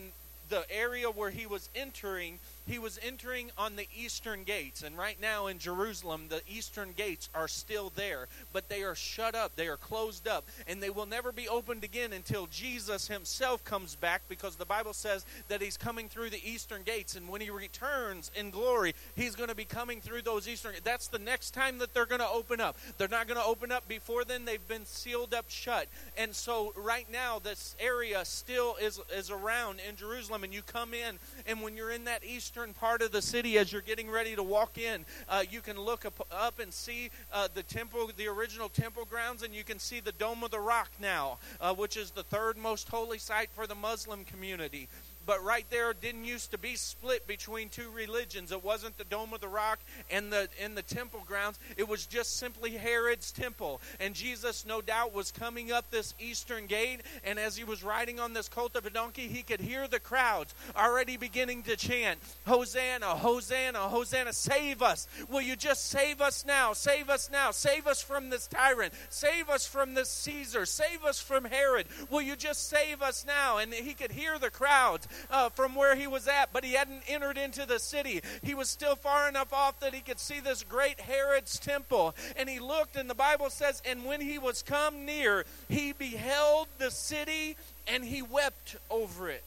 the 0.50 0.66
area 0.70 1.10
where 1.10 1.32
he 1.32 1.46
was 1.46 1.70
entering, 1.75 2.40
he 2.65 2.79
was 2.79 3.00
entering 3.01 3.51
on 3.57 3.75
the 3.75 3.88
eastern 3.95 4.43
gates. 4.43 4.84
And 4.84 4.98
right 4.98 5.19
now 5.22 5.48
in 5.48 5.60
Jerusalem, 5.60 6.25
the 6.29 6.41
eastern 6.48 6.93
gates 6.95 7.29
are 7.36 7.48
still 7.48 7.91
there, 7.95 8.27
but 8.53 8.69
they 8.69 8.84
are 8.84 8.95
shut 8.95 9.36
up, 9.36 9.55
they 9.55 9.67
are 9.67 9.77
closed 9.77 10.27
up, 10.27 10.45
and 10.67 10.81
they 10.81 10.89
will 10.89 11.05
never 11.05 11.31
be 11.31 11.48
opened 11.48 11.84
again 11.84 12.13
until 12.13 12.48
Jesus 12.48 13.07
himself 13.07 13.63
comes 13.63 13.95
back 13.95 14.24
because 14.27 14.55
the 14.55 14.65
Bible 14.65 14.93
says 14.93 15.25
that 15.48 15.62
he's 15.62 15.77
coming 15.77 16.10
through 16.10 16.31
the 16.31 16.50
eastern 16.50 16.81
gates. 16.84 17.15
And 17.15 17.29
when 17.29 17.41
he 17.41 17.50
returns 17.50 18.31
in 18.36 18.50
glory, 18.50 18.95
he's 19.15 19.36
going 19.36 19.50
to 19.50 19.55
be 19.55 19.65
coming 19.65 20.01
through 20.01 20.24
those 20.24 20.48
eastern 20.48 20.74
That's 20.84 21.07
the 21.07 21.19
next 21.19 21.51
time 21.51 21.77
that 21.79 21.93
they're 21.93 22.05
going 22.05 22.22
to 22.22 22.29
open 22.29 22.60
up. 22.60 22.77
They're 22.98 23.07
not 23.07 23.27
going 23.27 23.39
to 23.39 23.45
open 23.45 23.72
up 23.72 23.88
before 23.88 24.25
then, 24.25 24.45
they've 24.45 24.67
been 24.67 24.86
sealed 24.86 25.34
up 25.34 25.45
shut. 25.50 25.88
And 26.17 26.36
so 26.36 26.74
right 26.75 27.07
now, 27.12 27.39
this 27.39 27.75
area 27.79 28.25
still 28.25 28.75
is, 28.81 29.00
is 29.15 29.29
around 29.29 29.79
in 29.88 29.95
Jerusalem, 29.95 30.43
and 30.43 30.53
you 30.53 30.62
come 30.62 30.93
in, 30.93 31.19
and 31.45 31.62
when 31.62 31.77
you're 31.77 31.91
in 31.91 32.05
that 32.05 32.24
eastern 32.24 32.54
part 32.74 33.01
of 33.01 33.12
the 33.12 33.21
city, 33.21 33.57
as 33.57 33.71
you're 33.74 33.81
getting 33.81 34.09
ready 34.09 34.33
to 34.35 34.41
walk 34.41 34.77
in, 34.77 35.05
uh, 35.27 35.43
you 35.50 35.59
can 35.59 35.77
look 35.77 36.05
up, 36.05 36.25
up 36.31 36.59
and 36.59 36.74
see 36.74 37.09
uh, 37.33 37.50
the 37.53 37.63
temple, 37.63 38.09
the 38.15 38.27
original 38.27 38.69
temple 38.69 39.03
grounds, 39.03 39.43
and 39.43 39.53
you 39.53 39.63
can 39.63 39.77
see 39.77 40.00
the 40.00 40.13
Dome 40.13 40.41
of 40.41 40.51
the 40.51 40.59
Rock 40.59 40.89
now, 41.01 41.38
uh, 41.59 41.74
which 41.74 41.97
is 41.97 42.12
the 42.12 42.24
third 42.24 42.57
most 42.57 42.88
holy 42.88 43.17
site 43.17 43.50
for 43.51 43.67
the 43.67 43.75
Muslim 43.75 44.24
community 44.24 44.88
but 45.25 45.44
right 45.44 45.65
there 45.70 45.94
didn't 45.94 46.25
used 46.25 46.51
to 46.51 46.58
be 46.58 46.75
split 46.75 47.27
between 47.27 47.70
two 47.70 47.89
religions. 47.91 48.51
It 48.51 48.63
wasn't 48.63 48.98
the 48.98 49.03
Dome 49.03 49.34
of 49.34 49.41
the 49.41 49.48
Rock 49.48 49.79
and 50.10 50.32
the 50.32 50.48
in 50.63 50.75
the 50.75 50.82
temple 50.82 51.24
grounds. 51.25 51.60
It 51.77 51.88
was 51.88 52.05
just 52.05 52.38
simply 52.38 52.72
Herod's 52.72 53.32
temple. 53.32 53.82
And 54.00 54.13
Jesus, 54.13 54.65
no 54.65 54.82
doubt, 54.82 55.13
was 55.13 55.32
coming 55.32 55.72
up 55.72 55.89
this 55.91 56.13
eastern 56.20 56.65
gate. 56.67 57.01
And 57.24 57.39
as 57.39 57.55
he 57.55 57.63
was 57.63 57.84
riding 57.84 58.20
on 58.20 58.34
this 58.34 58.50
colt 58.50 58.75
of 58.75 58.86
a 58.86 58.89
donkey, 58.89 59.27
he 59.27 59.44
could 59.44 59.62
hear 59.62 59.88
the 59.88 60.00
crowds 60.00 60.53
already 60.75 61.17
beginning 61.17 61.63
to 61.63 61.75
chant, 61.75 62.20
Hosanna, 62.46 63.08
Hosanna, 63.08 63.79
Hosanna, 63.79 64.34
save 64.34 64.82
us. 64.82 65.08
Will 65.29 65.41
you 65.41 65.55
just 65.55 65.89
save 65.89 66.22
us 66.22 66.46
now? 66.46 66.74
Save 66.74 67.10
us 67.10 67.29
now. 67.32 67.51
Save 67.51 67.88
us 67.88 68.01
from 68.01 68.29
this 68.29 68.48
tyrant. 68.48 68.94
Save 69.10 69.50
us 69.50 69.65
from 69.65 69.94
this 69.94 70.10
Caesar. 70.10 70.65
Save 70.65 71.03
us 71.03 71.20
from 71.20 71.46
Herod. 71.46 71.88
Will 72.10 72.22
you 72.22 72.36
just 72.36 72.70
save 72.70 73.01
us 73.01 73.25
now? 73.25 73.58
And 73.58 73.74
he 73.74 73.94
could 73.94 74.12
hear 74.12 74.38
the 74.39 74.50
crowds 74.50 75.08
uh, 75.29 75.50
from 75.50 75.75
where 75.75 75.95
he 75.95 76.07
was 76.07 76.27
at, 76.27 76.51
but 76.53 76.63
he 76.63 76.74
hadn't 76.74 77.03
entered 77.07 77.38
into 77.38 77.65
the 77.65 77.79
city. 77.79 78.22
He 78.43 78.53
was 78.53 78.69
still 78.69 78.95
far 78.95 79.27
enough 79.27 79.53
off 79.53 79.79
that 79.79 79.93
he 79.93 80.01
could 80.01 80.19
see 80.19 80.39
this 80.39 80.63
great 80.63 81.00
Herod's 81.00 81.60
temple. 81.60 82.15
And 82.36 82.50
he 82.50 82.60
looked, 82.60 82.95
and 82.95 83.10
the 83.10 83.15
Bible 83.15 83.50
says, 83.50 83.81
And 83.86 84.05
when 84.05 84.22
he 84.22 84.38
was 84.39 84.62
come 84.62 85.05
near, 85.05 85.45
he 85.69 85.93
beheld 85.93 86.67
the 86.77 86.91
city 86.91 87.57
and 87.88 88.03
he 88.03 88.22
wept 88.22 88.77
over 88.89 89.29
it. 89.29 89.43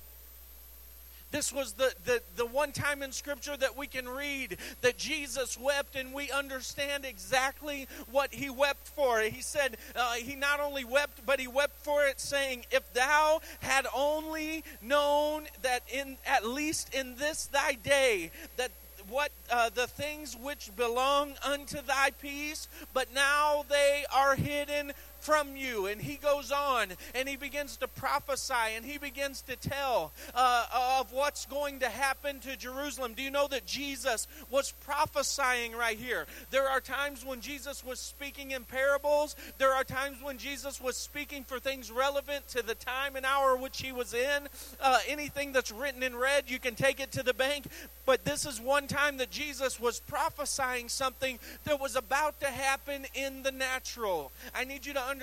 This 1.30 1.52
was 1.52 1.74
the, 1.74 1.92
the, 2.04 2.22
the 2.36 2.46
one 2.46 2.72
time 2.72 3.02
in 3.02 3.12
Scripture 3.12 3.56
that 3.58 3.76
we 3.76 3.86
can 3.86 4.08
read 4.08 4.56
that 4.80 4.96
Jesus 4.96 5.58
wept, 5.58 5.94
and 5.94 6.14
we 6.14 6.30
understand 6.30 7.04
exactly 7.04 7.86
what 8.10 8.32
he 8.32 8.48
wept 8.48 8.88
for. 8.88 9.20
He 9.20 9.42
said, 9.42 9.76
uh, 9.94 10.14
He 10.14 10.36
not 10.36 10.60
only 10.60 10.84
wept, 10.84 11.26
but 11.26 11.38
he 11.38 11.46
wept 11.46 11.84
for 11.84 12.04
it, 12.04 12.18
saying, 12.18 12.64
If 12.70 12.92
thou 12.94 13.40
had 13.60 13.86
only 13.94 14.64
known 14.80 15.46
that 15.62 15.82
in 15.92 16.16
at 16.26 16.46
least 16.46 16.94
in 16.94 17.16
this 17.16 17.46
thy 17.46 17.74
day, 17.74 18.30
that 18.56 18.70
what 19.08 19.30
uh, 19.50 19.70
the 19.70 19.86
things 19.86 20.36
which 20.36 20.70
belong 20.76 21.34
unto 21.44 21.80
thy 21.82 22.10
peace, 22.10 22.68
but 22.92 23.12
now 23.14 23.64
they 23.68 24.04
are 24.14 24.34
hidden 24.34 24.92
from 25.28 25.56
you. 25.56 25.84
And 25.84 26.00
he 26.00 26.16
goes 26.16 26.50
on 26.50 26.88
and 27.14 27.28
he 27.28 27.36
begins 27.36 27.76
to 27.76 27.86
prophesy 27.86 28.74
and 28.74 28.82
he 28.82 28.96
begins 28.96 29.42
to 29.42 29.56
tell 29.56 30.12
uh, 30.34 30.64
of 30.98 31.12
what's 31.12 31.44
going 31.44 31.80
to 31.80 31.88
happen 31.90 32.40
to 32.40 32.56
Jerusalem. 32.56 33.12
Do 33.14 33.22
you 33.22 33.30
know 33.30 33.46
that 33.48 33.66
Jesus 33.66 34.26
was 34.48 34.72
prophesying 34.80 35.72
right 35.72 35.98
here? 35.98 36.24
There 36.50 36.66
are 36.66 36.80
times 36.80 37.26
when 37.26 37.42
Jesus 37.42 37.84
was 37.84 38.00
speaking 38.00 38.52
in 38.52 38.64
parables, 38.64 39.36
there 39.58 39.74
are 39.74 39.84
times 39.84 40.16
when 40.22 40.38
Jesus 40.38 40.80
was 40.80 40.96
speaking 40.96 41.44
for 41.44 41.60
things 41.60 41.92
relevant 41.92 42.48
to 42.48 42.62
the 42.62 42.74
time 42.74 43.14
and 43.14 43.26
hour 43.26 43.54
which 43.54 43.82
he 43.82 43.92
was 43.92 44.14
in. 44.14 44.48
Uh, 44.80 44.98
anything 45.06 45.52
that's 45.52 45.70
written 45.70 46.02
in 46.02 46.16
red, 46.16 46.44
you 46.48 46.58
can 46.58 46.74
take 46.74 47.00
it 47.00 47.12
to 47.12 47.22
the 47.22 47.34
bank. 47.34 47.66
But 48.06 48.24
this 48.24 48.46
is 48.46 48.62
one 48.62 48.86
time 48.86 49.18
that 49.18 49.30
Jesus 49.30 49.78
was 49.78 50.00
prophesying 50.00 50.88
something 50.88 51.38
that 51.64 51.78
was 51.78 51.96
about 51.96 52.40
to 52.40 52.46
happen 52.46 53.04
in 53.12 53.42
the 53.42 53.52
natural. 53.52 54.32
I 54.54 54.64
need 54.64 54.86
you 54.86 54.94
to 54.94 55.00
understand. 55.00 55.17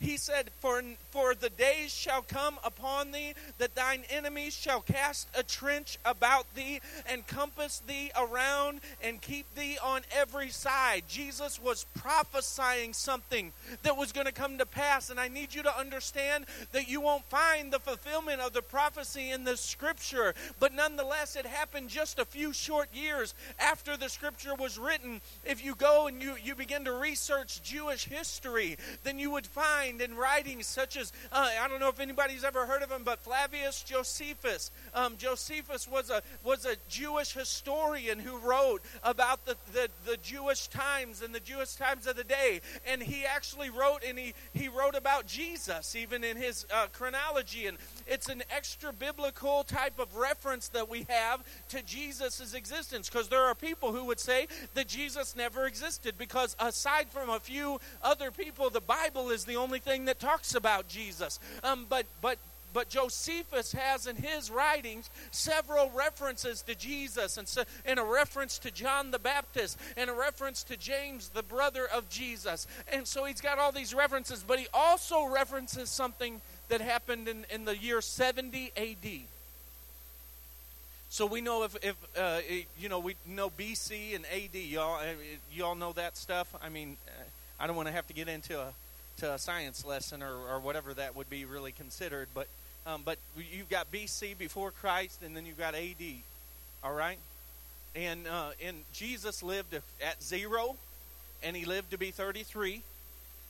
He 0.00 0.16
said, 0.16 0.50
For, 0.60 0.82
for 1.10 1.34
the 1.34 1.50
days 1.50 1.92
shall 1.92 2.22
come 2.22 2.58
upon 2.64 3.12
thee 3.12 3.34
that 3.58 3.74
thine 3.74 4.02
enemies 4.10 4.54
shall 4.54 4.80
cast 4.80 5.28
a 5.36 5.42
trench 5.42 5.98
about 6.04 6.54
thee 6.54 6.80
and 7.06 7.26
compass 7.26 7.82
thee 7.86 8.10
around 8.16 8.80
and 9.02 9.20
keep 9.20 9.46
thee 9.54 9.78
on 9.82 10.02
every 10.16 10.50
side. 10.50 11.04
Jesus 11.08 11.60
was 11.60 11.86
prophesying 11.98 12.92
something 12.92 13.52
that 13.82 13.96
was 13.96 14.12
going 14.12 14.26
to 14.26 14.32
come 14.32 14.58
to 14.58 14.66
pass. 14.66 15.10
And 15.10 15.20
I 15.20 15.28
need 15.28 15.54
you 15.54 15.62
to 15.62 15.78
understand 15.78 16.46
that 16.72 16.88
you 16.88 17.00
won't 17.00 17.24
find 17.24 17.72
the 17.72 17.78
fulfillment 17.78 18.40
of 18.40 18.52
the 18.52 18.62
prophecy 18.62 19.30
in 19.30 19.44
the 19.44 19.56
scripture, 19.56 20.34
but 20.60 20.74
nonetheless, 20.74 21.36
it 21.36 21.46
happened 21.46 21.88
just 21.88 22.18
a 22.18 22.24
few 22.24 22.52
short 22.52 22.88
years 22.92 23.34
after 23.58 23.96
the 23.96 24.08
scripture 24.08 24.54
was 24.54 24.78
written. 24.78 25.20
If 25.44 25.64
you 25.64 25.74
go 25.74 26.06
and 26.06 26.22
you, 26.22 26.36
you 26.42 26.54
begin 26.54 26.84
to 26.84 26.92
research 26.92 27.62
Jewish 27.62 28.04
history, 28.04 28.76
then 29.04 29.17
you 29.18 29.30
would 29.30 29.46
find 29.46 30.00
in 30.00 30.14
writings 30.16 30.66
such 30.66 30.96
as, 30.96 31.12
uh, 31.32 31.48
I 31.60 31.68
don't 31.68 31.80
know 31.80 31.88
if 31.88 32.00
anybody's 32.00 32.44
ever 32.44 32.66
heard 32.66 32.82
of 32.82 32.90
him, 32.90 33.02
but 33.04 33.20
Flavius 33.20 33.82
Josephus. 33.82 34.70
Um, 34.94 35.16
Josephus 35.16 35.88
was 35.88 36.10
a, 36.10 36.22
was 36.44 36.64
a 36.64 36.76
Jewish 36.88 37.32
historian 37.32 38.18
who 38.18 38.38
wrote 38.38 38.82
about 39.02 39.44
the, 39.46 39.56
the, 39.72 39.88
the 40.06 40.16
Jewish 40.18 40.68
times 40.68 41.22
and 41.22 41.34
the 41.34 41.40
Jewish 41.40 41.74
times 41.74 42.06
of 42.06 42.16
the 42.16 42.24
day. 42.24 42.60
And 42.86 43.02
he 43.02 43.24
actually 43.24 43.70
wrote, 43.70 44.02
and 44.06 44.18
he, 44.18 44.34
he 44.52 44.68
wrote 44.68 44.94
about 44.94 45.26
Jesus, 45.26 45.96
even 45.96 46.24
in 46.24 46.36
his 46.36 46.66
uh, 46.72 46.86
chronology. 46.92 47.66
And 47.66 47.78
it's 48.06 48.28
an 48.28 48.42
extra 48.54 48.92
biblical 48.92 49.64
type 49.64 49.98
of 49.98 50.14
reference 50.16 50.68
that 50.68 50.88
we 50.88 51.06
have 51.08 51.42
to 51.70 51.82
Jesus' 51.82 52.54
existence 52.54 53.08
because 53.08 53.28
there 53.28 53.44
are 53.44 53.54
people 53.54 53.92
who 53.92 54.04
would 54.04 54.20
say 54.20 54.46
that 54.74 54.88
Jesus 54.88 55.34
never 55.34 55.66
existed 55.66 56.16
because 56.18 56.56
aside 56.58 57.08
from 57.08 57.30
a 57.30 57.40
few 57.40 57.80
other 58.02 58.30
people, 58.30 58.70
the 58.70 58.80
Bible 58.80 58.97
is 59.30 59.44
the 59.44 59.56
only 59.56 59.78
thing 59.78 60.04
that 60.06 60.18
talks 60.18 60.54
about 60.54 60.88
Jesus. 60.88 61.40
Um, 61.64 61.86
but 61.88 62.06
but 62.20 62.38
but 62.72 62.88
Josephus 62.88 63.72
has 63.72 64.06
in 64.06 64.16
his 64.16 64.50
writings 64.50 65.10
several 65.30 65.90
references 65.90 66.62
to 66.62 66.74
Jesus 66.74 67.38
and, 67.38 67.48
so, 67.48 67.64
and 67.84 67.98
a 67.98 68.04
reference 68.04 68.58
to 68.60 68.70
John 68.70 69.10
the 69.10 69.18
Baptist 69.18 69.78
and 69.96 70.10
a 70.10 70.12
reference 70.12 70.62
to 70.64 70.76
James, 70.76 71.30
the 71.30 71.42
brother 71.42 71.86
of 71.92 72.08
Jesus. 72.08 72.66
And 72.92 73.06
so 73.06 73.24
he's 73.24 73.40
got 73.40 73.58
all 73.58 73.72
these 73.72 73.94
references, 73.94 74.44
but 74.46 74.58
he 74.58 74.66
also 74.74 75.26
references 75.26 75.88
something 75.88 76.40
that 76.68 76.80
happened 76.80 77.26
in, 77.26 77.46
in 77.50 77.64
the 77.64 77.76
year 77.76 78.00
70 78.00 78.72
AD. 78.76 79.20
So 81.10 81.24
we 81.24 81.40
know 81.40 81.64
if, 81.64 81.74
if 81.82 81.96
uh, 82.18 82.40
you 82.78 82.90
know 82.90 82.98
we 82.98 83.16
know 83.26 83.48
BC 83.48 84.14
and 84.14 84.26
AD. 84.26 84.54
Y'all, 84.54 85.00
uh, 85.00 85.14
y'all 85.50 85.74
know 85.74 85.92
that 85.94 86.18
stuff. 86.18 86.54
I 86.62 86.68
mean, 86.68 86.98
uh, 87.08 87.22
I 87.58 87.66
don't 87.66 87.76
want 87.76 87.88
to 87.88 87.92
have 87.92 88.06
to 88.08 88.12
get 88.12 88.28
into 88.28 88.60
a 88.60 88.74
to 89.18 89.34
a 89.34 89.38
science 89.38 89.84
lesson 89.84 90.22
or, 90.22 90.34
or 90.50 90.60
whatever 90.60 90.94
that 90.94 91.16
would 91.16 91.30
be 91.30 91.44
really 91.44 91.72
considered. 91.72 92.28
But 92.34 92.48
um, 92.86 93.02
but 93.04 93.18
you've 93.36 93.68
got 93.68 93.92
BC 93.92 94.38
before 94.38 94.70
Christ, 94.70 95.20
and 95.22 95.36
then 95.36 95.44
you've 95.44 95.58
got 95.58 95.74
AD. 95.74 96.02
All 96.82 96.94
right, 96.94 97.18
and 97.94 98.26
uh, 98.26 98.50
and 98.64 98.76
Jesus 98.92 99.42
lived 99.42 99.74
at 99.74 100.22
zero, 100.22 100.76
and 101.42 101.56
he 101.56 101.64
lived 101.64 101.90
to 101.90 101.98
be 101.98 102.10
33. 102.10 102.82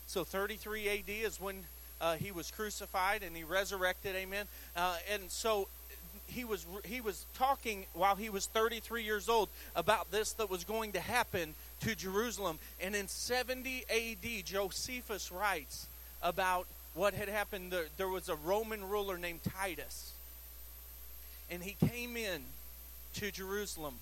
So 0.06 0.24
33 0.24 0.88
AD 0.88 1.02
is 1.08 1.40
when 1.40 1.64
uh, 2.00 2.14
he 2.14 2.32
was 2.32 2.50
crucified 2.50 3.22
and 3.22 3.36
he 3.36 3.44
resurrected. 3.44 4.16
Amen. 4.16 4.46
Uh, 4.74 4.96
and 5.12 5.30
so 5.30 5.68
he 6.26 6.44
was 6.44 6.64
he 6.84 7.00
was 7.00 7.24
talking 7.34 7.86
while 7.94 8.16
he 8.16 8.30
was 8.30 8.46
33 8.46 9.02
years 9.02 9.28
old 9.28 9.48
about 9.74 10.10
this 10.10 10.32
that 10.32 10.50
was 10.50 10.64
going 10.64 10.92
to 10.92 11.00
happen 11.00 11.54
to 11.80 11.94
Jerusalem. 11.94 12.58
And 12.80 12.94
in 12.94 13.08
70 13.08 13.84
AD, 13.90 14.44
Josephus 14.44 15.30
writes 15.32 15.86
about 16.22 16.66
what 16.94 17.14
had 17.14 17.28
happened. 17.28 17.72
There, 17.96 18.08
was 18.08 18.28
a 18.28 18.34
Roman 18.34 18.88
ruler 18.88 19.18
named 19.18 19.40
Titus, 19.56 20.12
and 21.50 21.62
he 21.62 21.76
came 21.88 22.16
in 22.16 22.42
to 23.14 23.30
Jerusalem, 23.30 23.94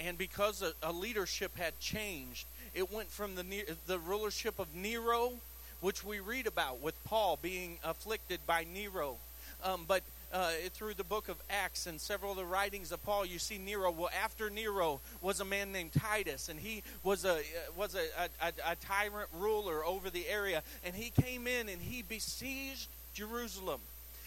and 0.00 0.16
because 0.18 0.62
a, 0.62 0.72
a 0.82 0.92
leadership 0.92 1.56
had 1.56 1.78
changed, 1.80 2.46
it 2.74 2.92
went 2.92 3.10
from 3.10 3.34
the 3.34 3.44
the 3.86 3.98
rulership 3.98 4.58
of 4.58 4.74
Nero, 4.74 5.34
which 5.80 6.04
we 6.04 6.20
read 6.20 6.46
about 6.46 6.80
with 6.80 6.94
Paul 7.04 7.38
being 7.40 7.78
afflicted 7.84 8.40
by 8.46 8.66
Nero. 8.72 9.16
Um, 9.62 9.84
but 9.86 10.02
uh, 10.32 10.50
through 10.72 10.94
the 10.94 11.04
book 11.04 11.28
of 11.28 11.36
Acts 11.50 11.86
and 11.86 12.00
several 12.00 12.32
of 12.32 12.36
the 12.36 12.44
writings 12.44 12.92
of 12.92 13.02
Paul, 13.04 13.24
you 13.24 13.38
see 13.38 13.58
Nero. 13.58 13.90
Well, 13.90 14.10
after 14.22 14.50
Nero 14.50 15.00
was 15.20 15.40
a 15.40 15.44
man 15.44 15.72
named 15.72 15.92
Titus, 15.92 16.48
and 16.48 16.58
he 16.58 16.82
was 17.02 17.24
a 17.24 17.34
uh, 17.34 17.42
was 17.76 17.94
a, 17.94 18.04
a, 18.40 18.52
a 18.72 18.76
tyrant 18.76 19.28
ruler 19.38 19.84
over 19.84 20.10
the 20.10 20.26
area, 20.28 20.62
and 20.84 20.94
he 20.94 21.10
came 21.10 21.46
in 21.46 21.68
and 21.68 21.80
he 21.80 22.02
besieged 22.02 22.88
Jerusalem. 23.14 23.80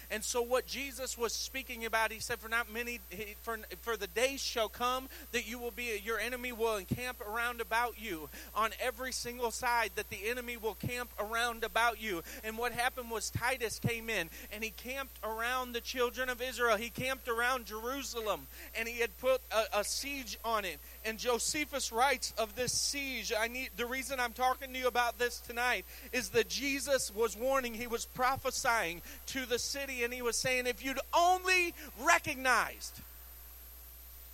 And 0.10 0.24
so, 0.24 0.42
what 0.42 0.66
Jesus 0.66 1.18
was 1.18 1.34
speaking 1.34 1.86
about, 1.86 2.12
he 2.12 2.20
said, 2.20 2.40
"For 2.40 2.48
not 2.48 2.72
many, 2.72 3.00
for 3.42 3.60
for 3.82 3.98
the 3.98 4.08
days 4.08 4.42
shall 4.42 4.70
come 4.70 5.10
that 5.32 5.48
you 5.48 5.60
will 5.60 5.72
be, 5.72 6.02
your 6.04 6.18
enemy 6.20 6.52
will 6.52 6.78
encamp 6.78 7.20
around 7.22 7.60
about 7.60 8.00
you 8.00 8.30
on 8.56 8.72
every 8.80 9.12
single 9.12 9.52
side. 9.52 9.92
That 9.96 10.10
the 10.10 10.30
enemy 10.30 10.56
will 10.56 10.76
camp 10.76 11.10
around 11.20 11.64
about 11.64 12.00
you." 12.00 12.24
And 12.44 12.58
what 12.58 12.72
happened 12.72 13.12
was 13.12 13.30
Titus 13.30 13.80
came 13.80 14.10
in 14.10 14.30
and 14.52 14.64
he 14.64 14.72
camped 14.72 15.20
around 15.24 15.74
the 15.74 15.82
children 15.82 16.30
of 16.30 16.42
Israel. 16.42 16.78
He 16.78 16.90
camped 16.90 17.28
around 17.28 17.66
Jerusalem, 17.66 18.48
and 18.76 18.88
he 18.88 19.00
had 19.00 19.18
put 19.18 19.42
a, 19.52 19.80
a 19.80 19.84
siege 19.84 20.38
on 20.46 20.64
it. 20.64 20.80
And 21.04 21.18
Josephus 21.18 21.92
writes 21.92 22.34
of 22.38 22.56
this 22.56 22.72
siege. 22.72 23.34
I 23.38 23.48
need 23.48 23.72
the 23.76 23.86
reason 23.86 24.20
I'm 24.20 24.34
talking 24.34 24.72
to 24.72 24.80
you 24.80 24.88
about 24.88 25.20
this 25.20 25.40
tonight 25.40 25.86
is 26.14 26.30
that 26.30 26.48
Jesus 26.48 27.14
was 27.14 27.36
warning. 27.36 27.74
He 27.74 27.88
was 27.88 28.06
prophesying 28.06 29.02
to 29.28 29.46
the 29.46 29.60
city 29.60 29.97
and 30.04 30.14
he 30.14 30.22
was 30.22 30.36
saying, 30.36 30.68
if 30.68 30.84
you'd 30.84 31.00
only 31.14 31.74
recognized 32.04 33.02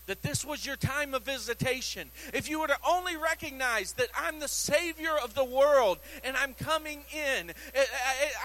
that 0.05 0.21
this 0.21 0.43
was 0.45 0.65
your 0.65 0.75
time 0.75 1.13
of 1.13 1.23
visitation, 1.23 2.11
if 2.33 2.49
you 2.49 2.59
were 2.59 2.67
to 2.67 2.77
only 2.87 3.15
recognize 3.15 3.93
that 3.93 4.07
I'm 4.17 4.39
the 4.39 4.47
Savior 4.47 5.15
of 5.23 5.33
the 5.33 5.43
world 5.43 5.99
and 6.23 6.35
I'm 6.35 6.53
coming 6.53 7.03
in. 7.13 7.53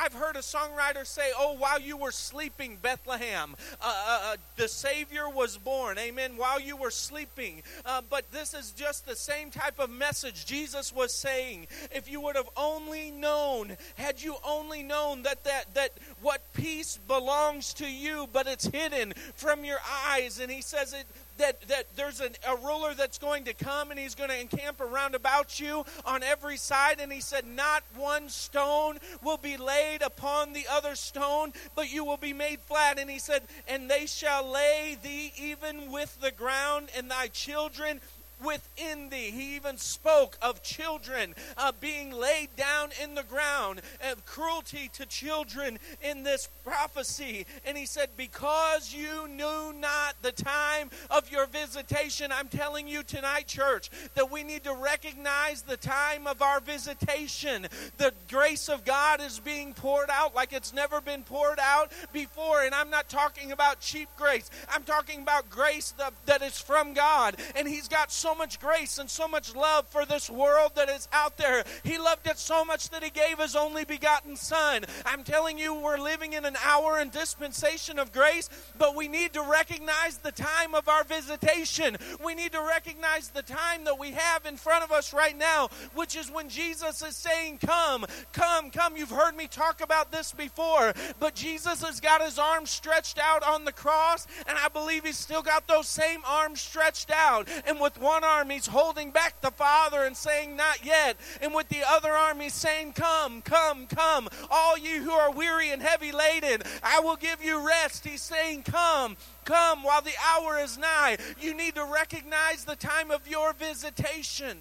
I've 0.02 0.12
heard 0.12 0.36
a 0.36 0.40
songwriter 0.40 1.06
say, 1.06 1.30
Oh, 1.36 1.54
while 1.54 1.80
you 1.80 1.96
were 1.96 2.12
sleeping, 2.12 2.78
Bethlehem, 2.80 3.56
uh, 3.80 3.84
uh, 3.84 4.20
uh, 4.32 4.36
the 4.56 4.68
Savior 4.68 5.28
was 5.28 5.56
born. 5.56 5.98
Amen. 5.98 6.32
While 6.36 6.60
you 6.60 6.76
were 6.76 6.90
sleeping. 6.90 7.62
Uh, 7.84 8.02
but 8.08 8.30
this 8.30 8.54
is 8.54 8.72
just 8.72 9.06
the 9.06 9.16
same 9.16 9.50
type 9.50 9.78
of 9.78 9.90
message 9.90 10.46
Jesus 10.46 10.94
was 10.94 11.12
saying. 11.12 11.66
If 11.90 12.10
you 12.10 12.20
would 12.20 12.36
have 12.36 12.48
only 12.56 13.10
known, 13.10 13.76
had 13.96 14.22
you 14.22 14.36
only 14.44 14.82
known 14.82 15.22
that, 15.22 15.44
that, 15.44 15.74
that 15.74 15.90
what 16.22 16.52
peace 16.52 16.98
belongs 17.08 17.74
to 17.74 17.90
you, 17.90 18.28
but 18.32 18.46
it's 18.46 18.66
hidden 18.66 19.14
from 19.34 19.64
your 19.64 19.78
eyes. 20.06 20.38
And 20.40 20.50
he 20.50 20.62
says 20.62 20.92
it 20.92 21.06
that, 21.38 21.66
that 21.68 21.96
there's 21.96 22.20
an, 22.20 22.34
a 22.46 22.56
ruler 22.56 22.94
that's 22.94 23.18
going 23.18 23.44
to 23.44 23.54
come 23.54 23.90
and 23.90 23.98
he's 23.98 24.14
going 24.14 24.30
to 24.30 24.40
encamp 24.40 24.80
around 24.80 25.14
about 25.14 25.58
you 25.58 25.84
on 26.04 26.22
every 26.22 26.56
side. 26.56 27.00
And 27.00 27.12
he 27.12 27.20
said, 27.20 27.46
Not 27.46 27.82
one 27.96 28.28
stone 28.28 28.98
will 29.22 29.36
be 29.36 29.56
laid 29.56 30.02
upon 30.02 30.52
the 30.52 30.66
other 30.70 30.94
stone, 30.94 31.52
but 31.74 31.92
you 31.92 32.04
will 32.04 32.16
be 32.16 32.32
made 32.32 32.60
flat. 32.60 32.98
And 32.98 33.10
he 33.10 33.18
said, 33.18 33.42
And 33.66 33.90
they 33.90 34.06
shall 34.06 34.50
lay 34.50 34.96
thee 35.02 35.32
even 35.38 35.90
with 35.90 36.20
the 36.20 36.30
ground, 36.30 36.88
and 36.96 37.10
thy 37.10 37.28
children 37.28 38.00
within 38.44 39.08
thee. 39.10 39.30
He 39.30 39.56
even 39.56 39.76
spoke 39.76 40.36
of 40.40 40.62
children 40.62 41.34
uh, 41.56 41.72
being 41.80 42.12
laid 42.12 42.48
down 42.56 42.90
in 43.02 43.14
the 43.14 43.22
ground, 43.22 43.80
of 44.10 44.24
cruelty 44.26 44.90
to 44.94 45.06
children 45.06 45.78
in 46.02 46.22
this 46.22 46.48
prophecy. 46.64 47.46
And 47.64 47.76
he 47.76 47.86
said, 47.86 48.10
Because 48.16 48.94
you 48.94 49.28
knew 49.28 49.72
not 49.78 50.14
the 50.22 50.32
time 50.32 50.90
of 51.10 51.30
your 51.30 51.46
visitation, 51.46 52.32
I'm 52.32 52.48
telling 52.48 52.88
you 52.88 53.02
tonight, 53.02 53.46
church, 53.46 53.90
that 54.14 54.30
we 54.30 54.42
need 54.42 54.64
to 54.64 54.74
recognize 54.74 55.62
the 55.62 55.76
time 55.76 56.26
of 56.26 56.42
our 56.42 56.60
visitation. 56.60 57.66
The 57.96 58.12
grace 58.28 58.68
of 58.68 58.84
God 58.84 59.20
is 59.20 59.38
being 59.38 59.74
poured 59.74 60.10
out 60.10 60.34
like 60.34 60.52
it's 60.52 60.72
never 60.72 61.00
been 61.00 61.22
poured 61.22 61.58
out 61.60 61.92
before. 62.12 62.62
And 62.62 62.74
I'm 62.74 62.90
not 62.90 63.08
talking 63.08 63.52
about 63.52 63.80
cheap 63.80 64.08
grace, 64.16 64.50
I'm 64.70 64.82
talking 64.82 65.22
about 65.22 65.50
grace 65.50 65.92
that, 65.98 66.12
that 66.26 66.42
is 66.42 66.60
from 66.60 66.94
God. 66.94 67.36
And 67.56 67.66
He's 67.68 67.88
got 67.88 68.12
so 68.12 68.27
so 68.28 68.34
much 68.34 68.60
grace 68.60 68.98
and 68.98 69.08
so 69.08 69.26
much 69.26 69.56
love 69.56 69.88
for 69.88 70.04
this 70.04 70.28
world 70.28 70.72
that 70.74 70.90
is 70.90 71.08
out 71.14 71.38
there. 71.38 71.64
He 71.82 71.96
loved 71.96 72.26
it 72.26 72.36
so 72.36 72.62
much 72.62 72.90
that 72.90 73.02
He 73.02 73.08
gave 73.08 73.38
His 73.38 73.56
only 73.56 73.86
begotten 73.86 74.36
Son. 74.36 74.84
I'm 75.06 75.24
telling 75.24 75.56
you, 75.56 75.74
we're 75.74 75.96
living 75.96 76.34
in 76.34 76.44
an 76.44 76.56
hour 76.62 76.98
and 76.98 77.10
dispensation 77.10 77.98
of 77.98 78.12
grace, 78.12 78.50
but 78.76 78.94
we 78.94 79.08
need 79.08 79.32
to 79.32 79.40
recognize 79.40 80.18
the 80.18 80.32
time 80.32 80.74
of 80.74 80.90
our 80.90 81.04
visitation. 81.04 81.96
We 82.22 82.34
need 82.34 82.52
to 82.52 82.60
recognize 82.60 83.30
the 83.30 83.40
time 83.40 83.84
that 83.84 83.98
we 83.98 84.10
have 84.10 84.44
in 84.44 84.58
front 84.58 84.84
of 84.84 84.92
us 84.92 85.14
right 85.14 85.36
now, 85.36 85.70
which 85.94 86.14
is 86.14 86.30
when 86.30 86.50
Jesus 86.50 87.00
is 87.00 87.16
saying, 87.16 87.60
Come, 87.64 88.04
come, 88.34 88.70
come. 88.70 88.98
You've 88.98 89.08
heard 89.08 89.36
me 89.36 89.46
talk 89.46 89.80
about 89.80 90.12
this 90.12 90.32
before, 90.32 90.92
but 91.18 91.34
Jesus 91.34 91.82
has 91.82 91.98
got 91.98 92.20
His 92.20 92.38
arms 92.38 92.68
stretched 92.68 93.18
out 93.18 93.42
on 93.42 93.64
the 93.64 93.72
cross, 93.72 94.26
and 94.46 94.58
I 94.58 94.68
believe 94.68 95.06
He's 95.06 95.16
still 95.16 95.42
got 95.42 95.66
those 95.66 95.88
same 95.88 96.20
arms 96.26 96.60
stretched 96.60 97.10
out. 97.10 97.48
And 97.66 97.80
with 97.80 97.98
one 97.98 98.17
one 98.20 98.28
arm, 98.28 98.50
he's 98.50 98.66
holding 98.66 99.12
back 99.12 99.40
the 99.40 99.50
Father 99.52 100.02
and 100.02 100.16
saying, 100.16 100.56
Not 100.56 100.84
yet. 100.84 101.16
And 101.40 101.54
with 101.54 101.68
the 101.68 101.82
other 101.86 102.10
arm, 102.10 102.40
he's 102.40 102.54
saying, 102.54 102.94
Come, 102.94 103.42
come, 103.42 103.86
come. 103.86 104.28
All 104.50 104.76
you 104.76 105.02
who 105.02 105.12
are 105.12 105.30
weary 105.30 105.70
and 105.70 105.80
heavy 105.80 106.10
laden, 106.10 106.62
I 106.82 106.98
will 106.98 107.14
give 107.14 107.44
you 107.44 107.64
rest. 107.64 108.04
He's 108.04 108.22
saying, 108.22 108.64
Come, 108.64 109.16
come 109.44 109.84
while 109.84 110.02
the 110.02 110.16
hour 110.34 110.58
is 110.58 110.76
nigh. 110.78 111.18
You 111.40 111.54
need 111.54 111.76
to 111.76 111.84
recognize 111.84 112.64
the 112.64 112.74
time 112.74 113.12
of 113.12 113.28
your 113.28 113.52
visitation. 113.52 114.58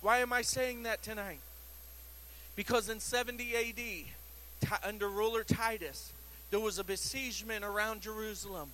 Why 0.00 0.18
am 0.18 0.32
I 0.32 0.42
saying 0.42 0.82
that 0.82 1.04
tonight? 1.04 1.38
Because 2.56 2.88
in 2.88 2.98
70 2.98 4.06
AD, 4.62 4.80
under 4.82 5.08
ruler 5.08 5.44
Titus, 5.44 6.12
there 6.50 6.58
was 6.58 6.80
a 6.80 6.84
besiegement 6.84 7.64
around 7.64 8.00
Jerusalem 8.00 8.70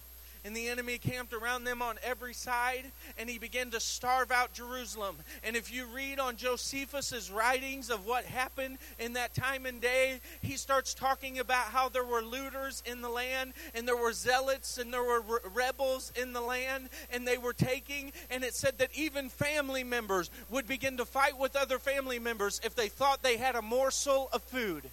and 0.49 0.57
the 0.57 0.69
enemy 0.69 0.97
camped 0.97 1.35
around 1.35 1.65
them 1.65 1.83
on 1.83 1.97
every 2.03 2.33
side, 2.33 2.91
and 3.19 3.29
he 3.29 3.39
began 3.39 3.71
to 3.71 3.79
starve 3.79 4.31
out 4.31 4.55
Jerusalem. 4.55 5.17
And 5.45 5.55
if 5.55 5.71
you 5.71 5.85
read 5.95 6.19
on 6.19 6.37
Josephus's 6.37 7.31
writings 7.31 7.91
of 7.91 8.07
what 8.07 8.25
happened 8.25 8.79
in 8.99 9.13
that 9.13 9.35
time 9.35 9.67
and 9.67 9.79
day, 9.79 10.21
he 10.41 10.57
starts 10.57 10.95
talking 10.95 11.39
about 11.39 11.67
how 11.67 11.91
there 11.91 12.03
were 12.03 12.23
looters 12.23 12.83
in 12.87 13.03
the 13.03 13.11
land, 13.11 13.53
and 13.75 13.87
there 13.87 13.95
were 13.95 14.15
zealots, 14.15 14.79
and 14.79 14.91
there 14.91 15.05
were 15.05 15.21
re- 15.21 15.39
rebels 15.53 16.15
in 16.17 16.33
the 16.33 16.41
land, 16.41 16.89
and 17.13 17.29
they 17.29 17.37
were 17.37 17.53
taking, 17.53 18.11
and 18.31 18.43
it 18.43 18.55
said 18.55 18.79
that 18.79 18.89
even 18.95 19.29
family 19.29 19.85
members 19.85 20.31
would 20.49 20.67
begin 20.67 20.97
to 20.97 21.05
fight 21.05 21.39
with 21.39 21.57
other 21.57 21.79
family 21.79 22.19
members 22.19 22.59
if 22.65 22.75
they 22.75 22.89
thought 22.89 23.23
they 23.23 23.37
had 23.37 23.55
a 23.55 23.61
morsel 23.61 24.31
of 24.33 24.43
food 24.45 24.89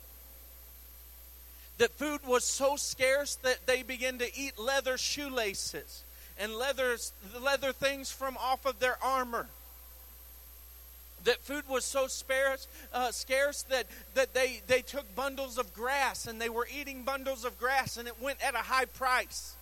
that 1.78 1.92
food 1.92 2.22
was 2.26 2.44
so 2.44 2.76
scarce 2.76 3.36
that 3.36 3.66
they 3.66 3.84
began 3.84 4.18
to 4.20 4.38
eat 4.38 4.58
leather 4.58 4.98
shoelaces 4.98 6.04
and 6.40 6.56
leather, 6.56 6.96
leather 7.42 7.72
things 7.72 8.12
from 8.12 8.38
off 8.38 8.66
of 8.66 8.80
their 8.80 8.98
armor. 9.04 9.48
That 11.26 11.42
food 11.42 11.68
was 11.68 11.86
so 11.86 12.08
sparse, 12.08 12.68
uh, 12.94 13.12
scarce 13.12 13.64
that, 13.64 13.88
that 14.14 14.34
they, 14.34 14.62
they 14.68 14.82
took 14.82 15.16
bundles 15.16 15.58
of 15.58 15.74
grass 15.74 16.28
and 16.28 16.40
they 16.40 16.50
were 16.50 16.68
eating 16.80 17.04
bundles 17.04 17.46
of 17.46 17.58
grass 17.58 17.98
and 17.98 18.08
it 18.08 18.22
went 18.22 18.44
at 18.44 18.54
a 18.54 18.60
high 18.60 18.86
price. 18.86 19.56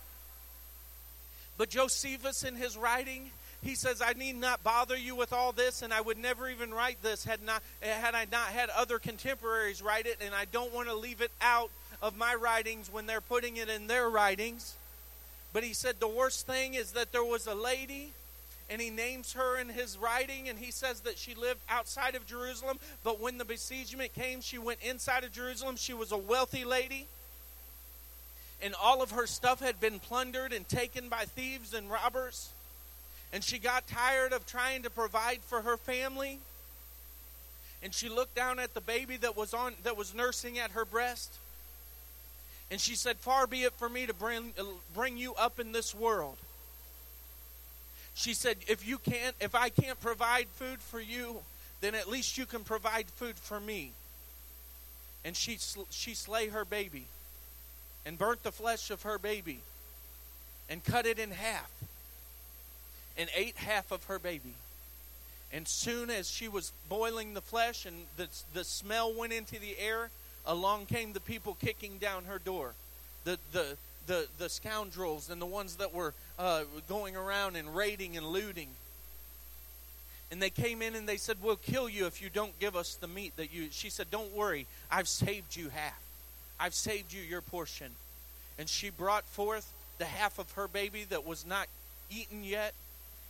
But 1.56 1.70
Josephus, 1.70 2.44
in 2.44 2.56
his 2.56 2.76
writing, 2.76 3.30
he 3.62 3.74
says, 3.74 4.02
I 4.02 4.12
need 4.12 4.36
not 4.36 4.62
bother 4.62 4.96
you 4.96 5.16
with 5.16 5.32
all 5.32 5.52
this, 5.52 5.80
and 5.80 5.94
I 5.94 6.00
would 6.00 6.18
never 6.18 6.50
even 6.50 6.74
write 6.74 7.00
this 7.02 7.24
had, 7.24 7.42
not, 7.42 7.62
had 7.80 8.14
I 8.14 8.26
not 8.30 8.48
had 8.48 8.68
other 8.70 8.98
contemporaries 8.98 9.80
write 9.80 10.06
it, 10.06 10.18
and 10.20 10.34
I 10.34 10.44
don't 10.44 10.74
want 10.74 10.88
to 10.88 10.94
leave 10.94 11.22
it 11.22 11.30
out 11.40 11.70
of 12.04 12.18
my 12.18 12.34
writings 12.34 12.92
when 12.92 13.06
they're 13.06 13.22
putting 13.22 13.56
it 13.56 13.70
in 13.70 13.86
their 13.86 14.10
writings. 14.10 14.76
But 15.54 15.64
he 15.64 15.72
said 15.72 16.00
the 16.00 16.06
worst 16.06 16.46
thing 16.46 16.74
is 16.74 16.92
that 16.92 17.12
there 17.12 17.24
was 17.24 17.46
a 17.46 17.54
lady, 17.54 18.10
and 18.68 18.78
he 18.78 18.90
names 18.90 19.32
her 19.32 19.58
in 19.58 19.70
his 19.70 19.96
writing, 19.96 20.46
and 20.50 20.58
he 20.58 20.70
says 20.70 21.00
that 21.00 21.16
she 21.16 21.34
lived 21.34 21.60
outside 21.66 22.14
of 22.14 22.26
Jerusalem, 22.26 22.78
but 23.04 23.20
when 23.20 23.38
the 23.38 23.44
besiegement 23.46 24.12
came, 24.12 24.42
she 24.42 24.58
went 24.58 24.80
inside 24.82 25.24
of 25.24 25.32
Jerusalem. 25.32 25.76
She 25.76 25.94
was 25.94 26.12
a 26.12 26.18
wealthy 26.18 26.66
lady, 26.66 27.06
and 28.62 28.74
all 28.74 29.02
of 29.02 29.12
her 29.12 29.26
stuff 29.26 29.60
had 29.60 29.80
been 29.80 29.98
plundered 29.98 30.52
and 30.52 30.68
taken 30.68 31.08
by 31.08 31.24
thieves 31.24 31.72
and 31.72 31.90
robbers. 31.90 32.50
And 33.32 33.42
she 33.42 33.58
got 33.58 33.86
tired 33.86 34.34
of 34.34 34.44
trying 34.44 34.82
to 34.82 34.90
provide 34.90 35.38
for 35.40 35.62
her 35.62 35.78
family. 35.78 36.38
And 37.82 37.94
she 37.94 38.10
looked 38.10 38.34
down 38.34 38.58
at 38.58 38.74
the 38.74 38.80
baby 38.82 39.16
that 39.16 39.38
was 39.38 39.54
on 39.54 39.72
that 39.84 39.96
was 39.96 40.14
nursing 40.14 40.58
at 40.58 40.72
her 40.72 40.84
breast 40.84 41.38
and 42.70 42.80
she 42.80 42.94
said, 42.94 43.18
Far 43.18 43.46
be 43.46 43.62
it 43.62 43.74
for 43.74 43.88
me 43.88 44.06
to 44.06 44.14
bring, 44.14 44.52
bring 44.94 45.16
you 45.16 45.34
up 45.34 45.60
in 45.60 45.72
this 45.72 45.94
world. 45.94 46.36
She 48.14 48.32
said, 48.32 48.58
if 48.68 48.86
you 48.86 48.98
can't, 48.98 49.34
if 49.40 49.54
I 49.54 49.68
can't 49.68 50.00
provide 50.00 50.46
food 50.54 50.80
for 50.80 51.00
you, 51.00 51.40
then 51.80 51.94
at 51.96 52.08
least 52.08 52.38
you 52.38 52.46
can 52.46 52.62
provide 52.62 53.06
food 53.06 53.36
for 53.36 53.58
me. 53.58 53.90
And 55.24 55.36
she, 55.36 55.58
she 55.90 56.14
slay 56.14 56.48
her 56.48 56.64
baby 56.64 57.06
and 58.06 58.16
burnt 58.16 58.42
the 58.44 58.52
flesh 58.52 58.90
of 58.90 59.02
her 59.02 59.18
baby 59.18 59.60
and 60.68 60.84
cut 60.84 61.06
it 61.06 61.18
in 61.18 61.32
half 61.32 61.70
and 63.18 63.28
ate 63.34 63.56
half 63.56 63.90
of 63.90 64.04
her 64.04 64.18
baby. 64.18 64.54
And 65.52 65.66
soon 65.66 66.10
as 66.10 66.30
she 66.30 66.48
was 66.48 66.72
boiling 66.88 67.34
the 67.34 67.40
flesh 67.40 67.84
and 67.84 68.06
the, 68.16 68.28
the 68.52 68.64
smell 68.64 69.12
went 69.12 69.32
into 69.32 69.58
the 69.58 69.76
air, 69.78 70.10
along 70.46 70.86
came 70.86 71.12
the 71.12 71.20
people 71.20 71.56
kicking 71.60 71.98
down 71.98 72.24
her 72.24 72.38
door. 72.38 72.74
The, 73.24 73.38
the, 73.52 73.76
the, 74.06 74.26
the 74.38 74.48
scoundrels 74.48 75.30
and 75.30 75.40
the 75.40 75.46
ones 75.46 75.76
that 75.76 75.94
were 75.94 76.14
uh, 76.38 76.64
going 76.88 77.16
around 77.16 77.56
and 77.56 77.74
raiding 77.74 78.16
and 78.16 78.26
looting. 78.26 78.68
And 80.30 80.42
they 80.42 80.50
came 80.50 80.82
in 80.82 80.94
and 80.94 81.08
they 81.08 81.16
said, 81.16 81.36
We'll 81.42 81.56
kill 81.56 81.88
you 81.88 82.06
if 82.06 82.20
you 82.20 82.28
don't 82.28 82.58
give 82.58 82.76
us 82.76 82.96
the 82.96 83.08
meat 83.08 83.36
that 83.36 83.52
you. 83.52 83.68
She 83.70 83.88
said, 83.90 84.10
Don't 84.10 84.32
worry, 84.32 84.66
I've 84.90 85.08
saved 85.08 85.56
you 85.56 85.68
half. 85.68 86.00
I've 86.58 86.74
saved 86.74 87.12
you 87.12 87.22
your 87.22 87.40
portion. 87.40 87.90
and 88.58 88.68
she 88.68 88.90
brought 88.90 89.24
forth 89.28 89.72
the 89.98 90.04
half 90.04 90.38
of 90.38 90.50
her 90.52 90.68
baby 90.68 91.04
that 91.04 91.26
was 91.26 91.44
not 91.46 91.66
eaten 92.10 92.44
yet, 92.44 92.74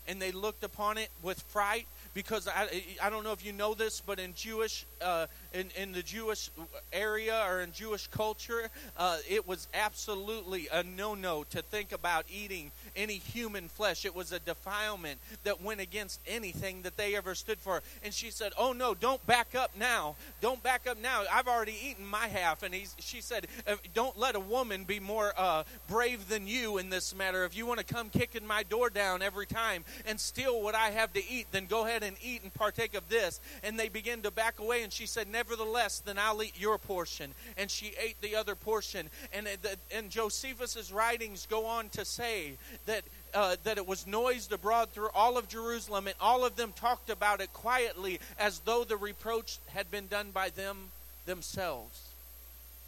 and 0.07 0.21
they 0.21 0.33
looked 0.33 0.65
upon 0.65 0.99
it 0.99 1.09
with 1.23 1.41
fright 1.49 1.87
because 2.13 2.47
I, 2.49 2.83
I 3.03 3.11
don't 3.11 3.25
know 3.25 3.33
if 3.33 3.45
you 3.45 3.53
know 3.53 3.75
this, 3.75 4.01
but 4.01 4.19
in 4.19 4.35
Jewish 4.35 4.87
uh, 5.03 5.27
in, 5.53 5.71
in 5.77 5.93
the 5.93 6.03
Jewish 6.03 6.51
area 6.93 7.45
or 7.49 7.61
in 7.61 7.73
Jewish 7.73 8.07
culture, 8.09 8.69
uh, 8.97 9.19
it 9.29 9.47
was 9.47 9.69
absolutely 9.75 10.69
a 10.73 10.83
no 10.83 11.15
no 11.15 11.45
to 11.51 11.63
think 11.63 11.93
about 11.93 12.25
eating 12.29 12.71
any 12.97 13.15
human 13.15 13.69
flesh. 13.69 14.05
It 14.05 14.15
was 14.15 14.33
a 14.33 14.39
defilement 14.39 15.21
that 15.45 15.63
went 15.63 15.81
against 15.81 16.21
anything 16.27 16.83
that 16.83 16.97
they 16.97 17.15
ever 17.17 17.35
stood 17.35 17.59
for. 17.59 17.83
And 18.03 18.13
she 18.13 18.31
said, 18.31 18.53
Oh 18.59 18.73
no, 18.73 18.95
don't 18.95 19.25
back 19.27 19.55
up 19.55 19.77
now. 19.77 20.17
Don't 20.41 20.63
back 20.63 20.87
up 20.87 21.01
now. 21.01 21.25
I've 21.33 21.49
already 21.49 21.77
eaten 21.83 22.07
my 22.07 22.29
half. 22.29 22.63
And 22.63 22.75
he's, 22.75 22.95
she 22.99 23.21
said, 23.21 23.47
Don't 23.95 24.19
let 24.19 24.37
a 24.37 24.41
woman 24.41 24.85
be 24.85 25.01
more 25.01 25.33
uh, 25.37 25.65
brave 25.89 26.29
than 26.29 26.47
you 26.47 26.79
in 26.79 26.91
this 26.91 27.15
matter. 27.15 27.45
If 27.45 27.57
you 27.57 27.67
want 27.67 27.81
to 27.81 27.95
come 27.95 28.11
kicking 28.11 28.47
my 28.47 28.63
door 28.63 28.91
down 28.91 29.23
every 29.23 29.47
time 29.47 29.85
and 30.07 30.19
steal 30.19 30.63
what 30.63 30.75
I 30.75 30.91
have 30.91 31.13
to 31.15 31.27
eat, 31.27 31.47
then 31.51 31.67
go 31.67 31.87
ahead 31.87 32.03
and 32.03 32.17
eat 32.23 32.43
and 32.43 32.53
partake 32.53 32.95
of 32.95 33.09
this. 33.09 33.41
And 33.63 33.79
they 33.79 33.89
began 33.89 34.23
to 34.23 34.31
back 34.31 34.59
away. 34.59 34.83
And 34.83 34.93
she 34.93 35.07
said, 35.07 35.29
nevertheless, 35.29 36.01
then 36.05 36.19
I'll 36.19 36.43
eat 36.43 36.59
your 36.59 36.79
portion. 36.79 37.35
And 37.57 37.71
she 37.71 37.95
ate 38.01 38.21
the 38.21 38.37
other 38.37 38.55
portion. 38.55 39.11
And, 39.33 39.49
and 39.95 40.11
Josephus's 40.11 40.93
writings 40.93 41.47
go 41.47 41.67
on 41.67 41.89
to 41.91 42.05
say 42.05 42.57
that 42.87 43.03
uh, 43.35 43.57
that 43.65 43.79
it 43.79 43.87
was 43.87 44.07
noised 44.07 44.53
abroad 44.53 44.91
through 44.91 45.09
all 45.15 45.37
of 45.37 45.49
Jerusalem, 45.49 46.07
and 46.07 46.17
all 46.21 46.45
of 46.45 46.57
them 46.57 46.73
talked 46.73 47.11
about 47.11 47.41
it 47.41 47.53
quietly 47.53 48.21
as 48.39 48.61
though 48.61 48.85
the 48.85 48.97
reproach 48.97 49.59
had 49.69 49.91
been 49.91 50.07
done 50.07 50.31
by 50.31 50.51
them 50.51 50.91
themselves, 51.27 52.01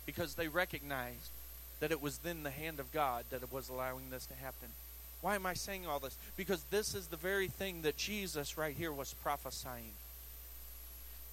because 0.04 0.34
they 0.34 0.48
recognized 0.48 1.30
that 1.80 1.90
it 1.90 2.00
was 2.00 2.18
then 2.18 2.42
the 2.42 2.50
hand 2.50 2.80
of 2.80 2.92
God 2.92 3.24
that 3.30 3.52
was 3.52 3.68
allowing 3.68 4.10
this 4.10 4.26
to 4.26 4.34
happen. 4.34 4.68
Why 5.20 5.34
am 5.34 5.46
I 5.46 5.54
saying 5.54 5.86
all 5.86 5.98
this? 5.98 6.16
Because 6.36 6.62
this 6.70 6.94
is 6.94 7.08
the 7.08 7.16
very 7.16 7.48
thing 7.48 7.82
that 7.82 7.96
Jesus 7.96 8.56
right 8.56 8.76
here 8.76 8.92
was 8.92 9.14
prophesying 9.22 9.92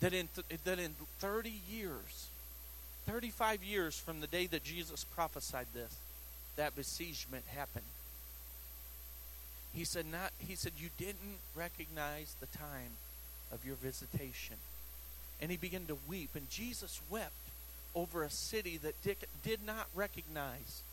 that 0.03 0.13
in, 0.13 0.27
th- 0.35 0.61
that 0.65 0.79
in 0.79 0.95
30 1.19 1.53
years, 1.69 2.27
35 3.07 3.63
years 3.63 3.97
from 3.97 4.19
the 4.19 4.27
day 4.27 4.47
that 4.47 4.63
Jesus 4.63 5.05
prophesied 5.05 5.67
this, 5.73 5.95
that 6.57 6.75
besiegement 6.75 7.45
happened. 7.47 7.85
He 9.73 9.85
said, 9.85 10.05
not, 10.05 10.31
he 10.37 10.55
said, 10.55 10.73
you 10.77 10.89
didn't 10.97 11.39
recognize 11.55 12.35
the 12.39 12.57
time 12.57 12.97
of 13.51 13.65
your 13.65 13.75
visitation. 13.75 14.57
And 15.41 15.49
he 15.49 15.57
began 15.57 15.85
to 15.87 15.97
weep. 16.07 16.29
And 16.35 16.49
Jesus 16.49 17.01
wept 17.09 17.31
over 17.95 18.23
a 18.23 18.29
city 18.29 18.77
that 18.77 18.95
did, 19.03 19.65
not 19.65 19.87
recognize 19.95 20.83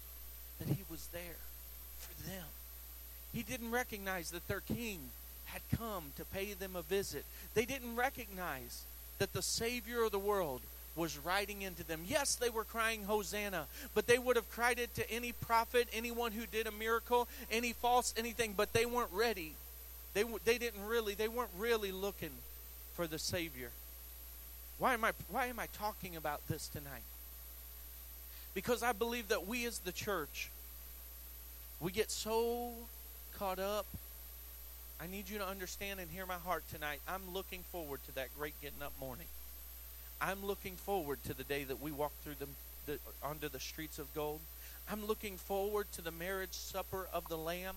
that 0.58 0.68
he 0.68 0.82
was 0.90 1.08
there 1.12 1.38
for 1.98 2.28
them. 2.28 2.46
He 3.32 3.42
didn't 3.42 3.70
recognize 3.70 4.30
that 4.30 4.48
their 4.48 4.60
king 4.60 5.10
had 5.46 5.62
come 5.76 6.12
to 6.16 6.24
pay 6.24 6.52
them 6.54 6.76
a 6.76 6.82
visit. 6.82 7.24
They 7.54 7.64
didn't 7.64 7.96
recognize 7.96 8.84
that 9.18 9.32
the 9.32 9.42
Savior 9.42 10.04
of 10.04 10.12
the 10.12 10.18
world 10.18 10.62
was 10.96 11.18
riding 11.18 11.62
into 11.62 11.85
them. 11.85 12.03
Yes, 12.07 12.35
they 12.35 12.50
were 12.50 12.64
crying 12.64 13.05
Hosanna, 13.05 13.66
but 13.94 14.07
they 14.07 14.18
would 14.18 14.37
have 14.37 14.50
cried 14.50 14.79
it 14.79 14.94
to 14.94 15.11
any 15.11 15.33
prophet, 15.33 15.88
anyone 15.92 16.33
who 16.33 16.46
did 16.46 16.66
a 16.66 16.72
miracle, 16.72 17.29
any 17.50 17.72
false 17.72 18.12
anything, 18.16 18.55
but 18.57 18.72
they 18.72 18.87
weren't 18.87 19.12
ready. 19.12 19.55
They, 20.14 20.24
they 20.44 20.59
didn't 20.59 20.85
really, 20.87 21.14
they 21.14 21.29
weren't 21.29 21.50
really 21.57 21.92
looking 21.92 22.33
for 22.94 23.07
the 23.07 23.18
Savior. 23.18 23.70
Why 24.79 24.94
am 24.94 25.05
I, 25.05 25.12
why 25.29 25.46
am 25.46 25.61
I 25.61 25.66
talking 25.72 26.16
about 26.16 26.46
this 26.48 26.68
tonight? 26.68 27.03
Because 28.53 28.83
I 28.83 28.92
believe 28.92 29.29
that 29.29 29.46
we 29.46 29.64
as 29.66 29.79
the 29.79 29.92
church, 29.92 30.50
we 31.79 31.92
get 31.92 32.11
so 32.11 32.72
caught 33.38 33.59
up 33.59 33.87
I 35.03 35.07
need 35.07 35.31
you 35.31 35.38
to 35.38 35.46
understand 35.46 35.98
and 35.98 36.11
hear 36.11 36.26
my 36.26 36.35
heart 36.35 36.64
tonight. 36.70 37.00
I'm 37.09 37.33
looking 37.33 37.62
forward 37.72 38.00
to 38.05 38.14
that 38.16 38.29
great 38.38 38.53
getting 38.61 38.83
up 38.83 38.92
morning. 39.00 39.26
I'm 40.20 40.44
looking 40.44 40.76
forward 40.76 41.22
to 41.24 41.35
the 41.35 41.44
day 41.44 41.64
that 41.64 41.80
we 41.80 41.90
walk 41.92 42.12
through 42.22 42.35
the, 42.38 42.46
the 42.87 42.98
onto 43.22 43.48
the 43.48 43.61
streets 43.61 43.98
of 43.98 44.12
gold. 44.14 44.40
I'm 44.90 45.06
looking 45.06 45.37
forward 45.37 45.87
to 45.92 46.02
the 46.02 46.11
marriage 46.11 46.52
supper 46.52 47.09
of 47.12 47.28
the 47.28 47.38
Lamb. 47.38 47.76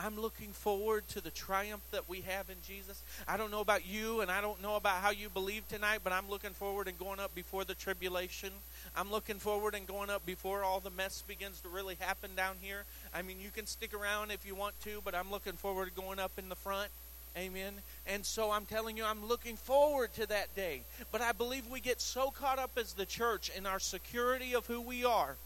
I'm 0.00 0.20
looking 0.20 0.52
forward 0.52 1.08
to 1.08 1.20
the 1.20 1.30
triumph 1.30 1.82
that 1.90 2.08
we 2.08 2.20
have 2.20 2.48
in 2.50 2.56
Jesus. 2.64 3.02
I 3.26 3.36
don't 3.36 3.50
know 3.50 3.60
about 3.60 3.84
you, 3.84 4.20
and 4.20 4.30
I 4.30 4.40
don't 4.40 4.62
know 4.62 4.76
about 4.76 5.02
how 5.02 5.10
you 5.10 5.28
believe 5.28 5.66
tonight, 5.66 6.00
but 6.04 6.12
I'm 6.12 6.30
looking 6.30 6.52
forward 6.52 6.86
and 6.86 6.96
going 6.98 7.18
up 7.18 7.34
before 7.34 7.64
the 7.64 7.74
tribulation. 7.74 8.50
I'm 8.94 9.10
looking 9.10 9.38
forward 9.40 9.74
and 9.74 9.88
going 9.88 10.08
up 10.08 10.24
before 10.24 10.62
all 10.62 10.78
the 10.78 10.90
mess 10.90 11.24
begins 11.26 11.60
to 11.62 11.68
really 11.68 11.96
happen 11.98 12.30
down 12.36 12.56
here. 12.60 12.84
I 13.12 13.22
mean, 13.22 13.38
you 13.40 13.50
can 13.50 13.66
stick 13.66 13.92
around 13.92 14.30
if 14.30 14.46
you 14.46 14.54
want 14.54 14.80
to, 14.84 15.00
but 15.04 15.16
I'm 15.16 15.32
looking 15.32 15.54
forward 15.54 15.88
to 15.88 16.00
going 16.00 16.20
up 16.20 16.32
in 16.38 16.48
the 16.48 16.54
front. 16.54 16.90
Amen. 17.38 17.74
And 18.06 18.26
so 18.26 18.50
I'm 18.50 18.64
telling 18.64 18.96
you, 18.96 19.04
I'm 19.04 19.26
looking 19.26 19.56
forward 19.56 20.12
to 20.14 20.26
that 20.26 20.54
day. 20.56 20.82
But 21.12 21.20
I 21.20 21.30
believe 21.30 21.68
we 21.68 21.78
get 21.80 22.00
so 22.00 22.30
caught 22.30 22.58
up 22.58 22.72
as 22.76 22.94
the 22.94 23.06
church 23.06 23.50
in 23.56 23.64
our 23.64 23.78
security 23.78 24.54
of 24.54 24.66
who 24.66 24.80
we 24.80 25.04
are 25.04 25.36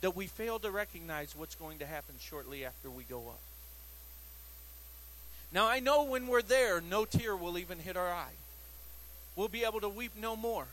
that 0.00 0.16
we 0.16 0.26
fail 0.26 0.58
to 0.58 0.70
recognize 0.70 1.36
what's 1.36 1.54
going 1.54 1.78
to 1.78 1.86
happen 1.86 2.16
shortly 2.18 2.64
after 2.64 2.90
we 2.90 3.04
go 3.04 3.18
up. 3.28 3.40
Now, 5.52 5.68
I 5.68 5.78
know 5.80 6.04
when 6.04 6.26
we're 6.26 6.42
there, 6.42 6.80
no 6.80 7.04
tear 7.04 7.36
will 7.36 7.58
even 7.58 7.78
hit 7.78 7.96
our 7.96 8.10
eye. 8.10 8.34
We'll 9.36 9.48
be 9.48 9.64
able 9.64 9.80
to 9.80 9.88
weep 9.88 10.12
no 10.20 10.34
more. 10.36 10.66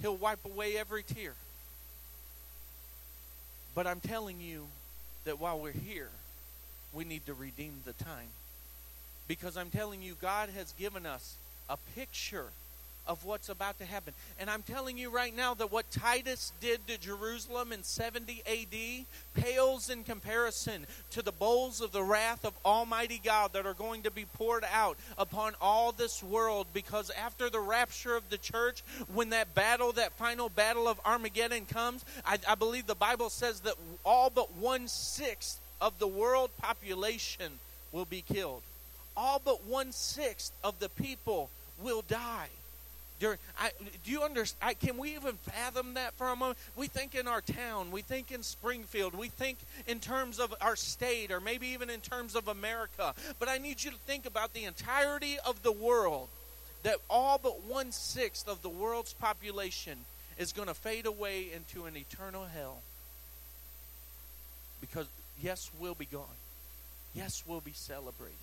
He'll 0.00 0.16
wipe 0.16 0.44
away 0.44 0.76
every 0.76 1.02
tear. 1.02 1.34
But 3.74 3.86
I'm 3.86 4.00
telling 4.00 4.40
you 4.40 4.66
that 5.24 5.40
while 5.40 5.58
we're 5.58 5.72
here, 5.72 6.10
we 6.92 7.04
need 7.04 7.26
to 7.26 7.34
redeem 7.34 7.80
the 7.84 7.92
time. 7.92 8.28
Because 9.32 9.56
I'm 9.56 9.70
telling 9.70 10.02
you, 10.02 10.14
God 10.20 10.50
has 10.50 10.72
given 10.72 11.06
us 11.06 11.36
a 11.70 11.78
picture 11.96 12.48
of 13.06 13.24
what's 13.24 13.48
about 13.48 13.78
to 13.78 13.84
happen. 13.86 14.12
And 14.38 14.50
I'm 14.50 14.60
telling 14.60 14.98
you 14.98 15.08
right 15.08 15.34
now 15.34 15.54
that 15.54 15.72
what 15.72 15.90
Titus 15.90 16.52
did 16.60 16.86
to 16.86 16.98
Jerusalem 16.98 17.72
in 17.72 17.82
70 17.82 18.42
AD 18.46 19.42
pales 19.42 19.88
in 19.88 20.04
comparison 20.04 20.86
to 21.12 21.22
the 21.22 21.32
bowls 21.32 21.80
of 21.80 21.92
the 21.92 22.02
wrath 22.02 22.44
of 22.44 22.52
Almighty 22.62 23.22
God 23.24 23.54
that 23.54 23.64
are 23.64 23.72
going 23.72 24.02
to 24.02 24.10
be 24.10 24.26
poured 24.26 24.66
out 24.70 24.98
upon 25.16 25.54
all 25.62 25.92
this 25.92 26.22
world. 26.22 26.66
Because 26.74 27.10
after 27.18 27.48
the 27.48 27.58
rapture 27.58 28.14
of 28.14 28.28
the 28.28 28.36
church, 28.36 28.82
when 29.14 29.30
that 29.30 29.54
battle, 29.54 29.92
that 29.92 30.12
final 30.18 30.50
battle 30.50 30.86
of 30.86 31.00
Armageddon 31.06 31.64
comes, 31.64 32.04
I, 32.26 32.36
I 32.46 32.54
believe 32.54 32.86
the 32.86 32.94
Bible 32.94 33.30
says 33.30 33.60
that 33.60 33.76
all 34.04 34.28
but 34.28 34.58
one 34.58 34.88
sixth 34.88 35.58
of 35.80 35.98
the 35.98 36.06
world 36.06 36.50
population 36.58 37.52
will 37.92 38.04
be 38.04 38.20
killed. 38.20 38.60
All 39.16 39.40
but 39.44 39.64
one 39.64 39.92
sixth 39.92 40.52
of 40.64 40.78
the 40.78 40.88
people 40.88 41.50
will 41.80 42.02
die 42.02 42.48
during, 43.22 43.38
I, 43.56 43.70
do 44.04 44.10
you 44.10 44.22
understand? 44.24 44.80
can 44.80 44.98
we 44.98 45.14
even 45.14 45.34
fathom 45.34 45.94
that 45.94 46.12
for 46.14 46.26
a 46.26 46.34
moment? 46.34 46.58
We 46.74 46.88
think 46.88 47.14
in 47.14 47.28
our 47.28 47.40
town, 47.40 47.92
we 47.92 48.02
think 48.02 48.32
in 48.32 48.42
Springfield, 48.42 49.14
we 49.14 49.28
think 49.28 49.58
in 49.86 50.00
terms 50.00 50.40
of 50.40 50.52
our 50.60 50.74
state, 50.74 51.30
or 51.30 51.38
maybe 51.38 51.68
even 51.68 51.88
in 51.88 52.00
terms 52.00 52.34
of 52.34 52.48
America. 52.48 53.14
But 53.38 53.48
I 53.48 53.58
need 53.58 53.84
you 53.84 53.92
to 53.92 53.96
think 54.08 54.26
about 54.26 54.54
the 54.54 54.64
entirety 54.64 55.36
of 55.46 55.62
the 55.62 55.70
world. 55.70 56.30
That 56.82 56.96
all 57.08 57.38
but 57.40 57.62
one 57.62 57.92
sixth 57.92 58.48
of 58.48 58.60
the 58.62 58.68
world's 58.68 59.12
population 59.12 59.98
is 60.36 60.50
going 60.50 60.66
to 60.66 60.74
fade 60.74 61.06
away 61.06 61.46
into 61.54 61.84
an 61.84 61.96
eternal 61.96 62.46
hell. 62.52 62.82
Because, 64.80 65.06
yes, 65.40 65.70
we'll 65.78 65.94
be 65.94 66.06
gone. 66.06 66.24
Yes, 67.14 67.44
we'll 67.46 67.60
be 67.60 67.72
celebrating. 67.72 68.34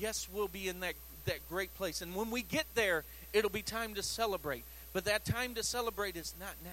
Yes, 0.00 0.28
we'll 0.32 0.48
be 0.48 0.68
in 0.68 0.80
that, 0.80 0.94
that 1.26 1.46
great 1.50 1.74
place. 1.74 2.00
And 2.00 2.14
when 2.14 2.30
we 2.30 2.40
get 2.42 2.64
there, 2.74 3.04
it'll 3.34 3.50
be 3.50 3.62
time 3.62 3.94
to 3.94 4.02
celebrate. 4.02 4.64
But 4.94 5.04
that 5.04 5.26
time 5.26 5.54
to 5.54 5.62
celebrate 5.62 6.16
is 6.16 6.34
not 6.40 6.54
now. 6.64 6.70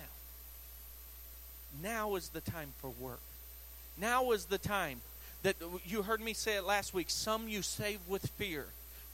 Now 1.84 2.16
is 2.16 2.30
the 2.30 2.42
time 2.42 2.70
for 2.80 2.90
work. 2.90 3.20
Now 3.98 4.32
is 4.32 4.46
the 4.46 4.58
time 4.58 5.02
that 5.44 5.56
you 5.86 6.04
heard 6.04 6.22
me 6.22 6.34
say 6.34 6.56
it 6.56 6.64
last 6.64 6.94
week. 6.94 7.10
Some 7.10 7.50
you 7.50 7.62
save 7.62 8.00
with 8.08 8.26
fear, 8.38 8.68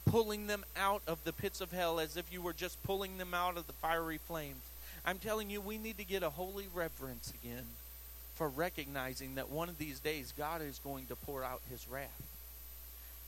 pulling 0.06 0.46
them 0.46 0.64
out 0.76 1.02
of 1.06 1.22
the 1.24 1.32
pits 1.32 1.60
of 1.60 1.72
hell 1.72 1.98
as 1.98 2.16
if 2.16 2.32
you 2.32 2.40
were 2.40 2.52
just 2.52 2.82
pulling 2.84 3.18
them 3.18 3.34
out 3.34 3.56
of 3.56 3.66
the 3.66 3.72
fiery 3.74 4.18
flames. 4.18 4.62
I'm 5.04 5.18
telling 5.18 5.50
you, 5.50 5.60
we 5.60 5.76
need 5.76 5.98
to 5.98 6.04
get 6.04 6.22
a 6.22 6.30
holy 6.30 6.66
reverence 6.72 7.32
again 7.42 7.66
for 8.36 8.48
recognizing 8.48 9.34
that 9.34 9.50
one 9.50 9.68
of 9.68 9.78
these 9.78 10.00
days 10.00 10.32
God 10.36 10.62
is 10.62 10.80
going 10.82 11.06
to 11.06 11.16
pour 11.16 11.44
out 11.44 11.60
his 11.68 11.86
wrath. 11.88 12.22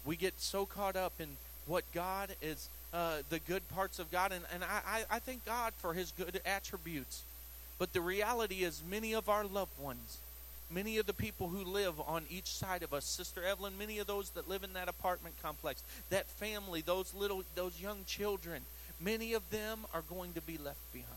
We 0.07 0.17
get 0.17 0.41
so 0.41 0.65
caught 0.65 0.97
up 0.97 1.13
in 1.19 1.29
what 1.67 1.85
God 1.93 2.31
is 2.41 2.69
uh, 2.95 3.19
the 3.29 3.41
good 3.41 3.69
parts 3.71 3.99
of 3.99 4.11
God, 4.11 4.33
and, 4.33 4.45
and 4.55 4.65
I, 4.65 5.05
I 5.11 5.19
thank 5.19 5.45
God 5.45 5.75
for 5.77 5.93
His 5.93 6.13
good 6.13 6.41
attributes. 6.47 7.25
But 7.79 7.93
the 7.93 8.01
reality 8.01 8.63
is, 8.63 8.83
many 8.89 9.13
of 9.13 9.29
our 9.29 9.45
loved 9.45 9.79
ones, 9.79 10.19
many 10.71 10.97
of 10.99 11.07
the 11.07 11.13
people 11.13 11.49
who 11.49 11.65
live 11.65 12.01
on 12.07 12.25
each 12.31 12.47
side 12.47 12.83
of 12.83 12.95
us, 12.95 13.05
Sister 13.05 13.45
Evelyn, 13.45 13.77
many 13.79 13.99
of 13.99 14.07
those 14.07 14.31
that 14.31 14.49
live 14.49 14.65
in 14.65 14.73
that 14.73 14.89
apartment 14.89 15.35
complex, 15.43 15.83
that 16.09 16.27
family, 16.27 16.81
those 16.81 17.13
little, 17.15 17.43
those 17.55 17.81
young 17.81 17.99
children, 18.07 18.63
many 19.01 19.35
of 19.35 19.51
them 19.51 19.81
are 19.93 20.03
going 20.09 20.33
to 20.33 20.41
be 20.41 20.57
left 20.57 20.93
behind. 20.93 21.13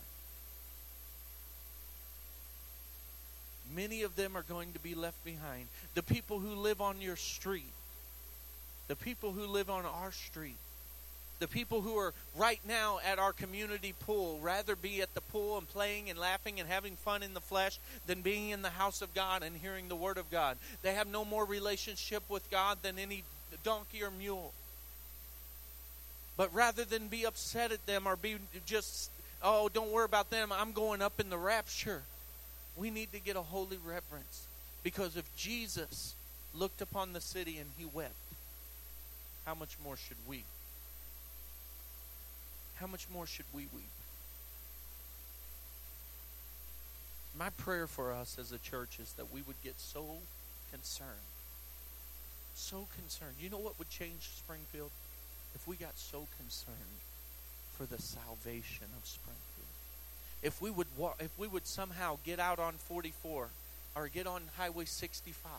Many 3.74 4.02
of 4.02 4.16
them 4.16 4.36
are 4.36 4.44
going 4.44 4.74
to 4.74 4.80
be 4.80 4.96
left 4.96 5.24
behind. 5.24 5.68
The 5.94 6.04
people 6.04 6.40
who 6.40 6.56
live 6.56 6.82
on 6.82 7.02
your 7.02 7.16
street, 7.16 7.72
the 8.90 8.96
people 8.96 9.32
who 9.32 9.46
live 9.46 9.70
on 9.70 9.86
our 9.86 10.12
street, 10.12 10.58
the 11.38 11.48
people 11.48 11.80
who 11.80 11.96
are 11.98 12.14
right 12.36 12.60
now 12.68 13.00
at 13.06 13.20
our 13.20 13.32
community 13.32 13.94
pool 14.02 14.40
rather 14.42 14.76
be 14.76 15.02
at 15.02 15.14
the 15.14 15.22
pool 15.22 15.60
and 15.60 15.70
playing 15.70 16.10
and 16.10 16.20
laughing 16.20 16.60
and 16.60 16.68
having 16.68 16.96
fun 16.98 17.24
in 17.24 17.36
the 17.36 17.40
flesh 17.40 17.80
than 18.08 18.22
being 18.22 18.50
in 18.50 18.64
the 18.64 18.70
house 18.70 19.02
of 19.02 19.14
God 19.14 19.44
and 19.44 19.56
hearing 19.56 19.88
the 19.88 19.96
word 19.96 20.18
of 20.18 20.30
God. 20.32 20.58
They 20.82 20.96
have 20.96 21.08
no 21.08 21.24
more 21.24 21.46
relationship 21.46 22.24
with 22.30 22.50
God 22.50 22.80
than 22.82 23.00
any 23.00 23.24
donkey 23.64 24.04
or 24.04 24.12
mule. 24.12 24.52
But 26.36 26.54
rather 26.54 26.84
than 26.84 27.10
be 27.10 27.26
upset 27.26 27.72
at 27.72 27.86
them 27.86 28.08
or 28.08 28.16
be 28.16 28.38
just, 28.66 29.12
oh, 29.44 29.70
don't 29.70 29.92
worry 29.92 30.06
about 30.06 30.32
them, 30.32 30.52
I'm 30.52 30.72
going 30.72 31.02
up 31.02 31.20
in 31.20 31.30
the 31.30 31.38
rapture, 31.38 32.02
we 32.76 32.90
need 32.90 33.12
to 33.14 33.20
get 33.20 33.36
a 33.36 33.42
holy 33.42 33.78
reverence. 33.78 34.48
Because 34.82 35.16
if 35.16 35.34
Jesus 35.36 36.16
looked 36.56 36.82
upon 36.82 37.14
the 37.14 37.22
city 37.22 37.60
and 37.60 37.70
he 37.78 37.86
wept, 37.86 38.16
how 39.50 39.56
much 39.56 39.78
more 39.84 39.98
should 39.98 40.18
we? 40.28 40.44
How 42.76 42.86
much 42.86 43.08
more 43.12 43.26
should 43.26 43.48
we 43.52 43.64
weep? 43.74 43.90
My 47.36 47.50
prayer 47.50 47.88
for 47.88 48.14
us 48.14 48.38
as 48.40 48.52
a 48.52 48.60
church 48.60 49.00
is 49.02 49.12
that 49.14 49.34
we 49.34 49.42
would 49.42 49.60
get 49.64 49.80
so 49.80 50.06
concerned. 50.72 51.10
So 52.54 52.86
concerned. 52.96 53.38
You 53.40 53.50
know 53.50 53.58
what 53.58 53.80
would 53.80 53.90
change 53.90 54.30
Springfield? 54.38 54.92
If 55.56 55.68
we 55.68 55.78
got 55.78 55.98
so 55.98 56.28
concerned 56.38 57.00
for 57.76 57.88
the 57.88 58.00
salvation 58.00 58.86
of 59.02 59.08
Springfield. 59.08 59.74
If 60.44 60.62
we 60.62 60.70
would 60.70 60.88
if 61.20 61.32
we 61.40 61.48
would 61.48 61.66
somehow 61.66 62.20
get 62.24 62.40
out 62.40 62.60
on 62.60 62.74
44 62.74 63.48
or 63.96 64.08
get 64.10 64.28
on 64.28 64.44
Highway 64.58 64.86
65 64.86 65.50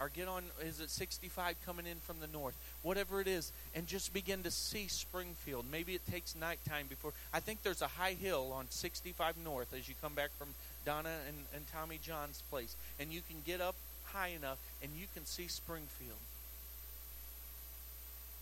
or 0.00 0.08
get 0.08 0.28
on 0.28 0.42
is 0.62 0.80
it 0.80 0.90
65 0.90 1.56
coming 1.66 1.86
in 1.86 1.98
from 1.98 2.16
the 2.20 2.26
north? 2.26 2.54
Whatever 2.82 3.20
it 3.20 3.28
is 3.28 3.52
and 3.74 3.86
just 3.86 4.12
begin 4.12 4.42
to 4.42 4.50
see 4.50 4.88
springfield. 4.88 5.66
Maybe 5.70 5.94
it 5.94 6.00
takes 6.10 6.34
nighttime 6.34 6.86
before 6.88 7.12
i 7.32 7.40
think 7.40 7.62
there's 7.62 7.82
a 7.82 7.86
high 7.86 8.14
hill 8.14 8.52
on 8.52 8.66
65 8.70 9.36
north 9.44 9.72
as 9.74 9.88
you 9.88 9.94
come 10.00 10.14
back 10.14 10.30
from 10.38 10.48
donna 10.86 11.10
and, 11.28 11.36
and 11.54 11.64
tommy 11.68 11.98
john's 12.02 12.42
place. 12.50 12.74
And 12.98 13.12
you 13.12 13.20
can 13.28 13.36
get 13.44 13.60
up 13.60 13.74
high 14.04 14.28
enough 14.28 14.58
and 14.82 14.90
you 14.98 15.06
can 15.14 15.26
see 15.26 15.46
springfield. 15.46 16.18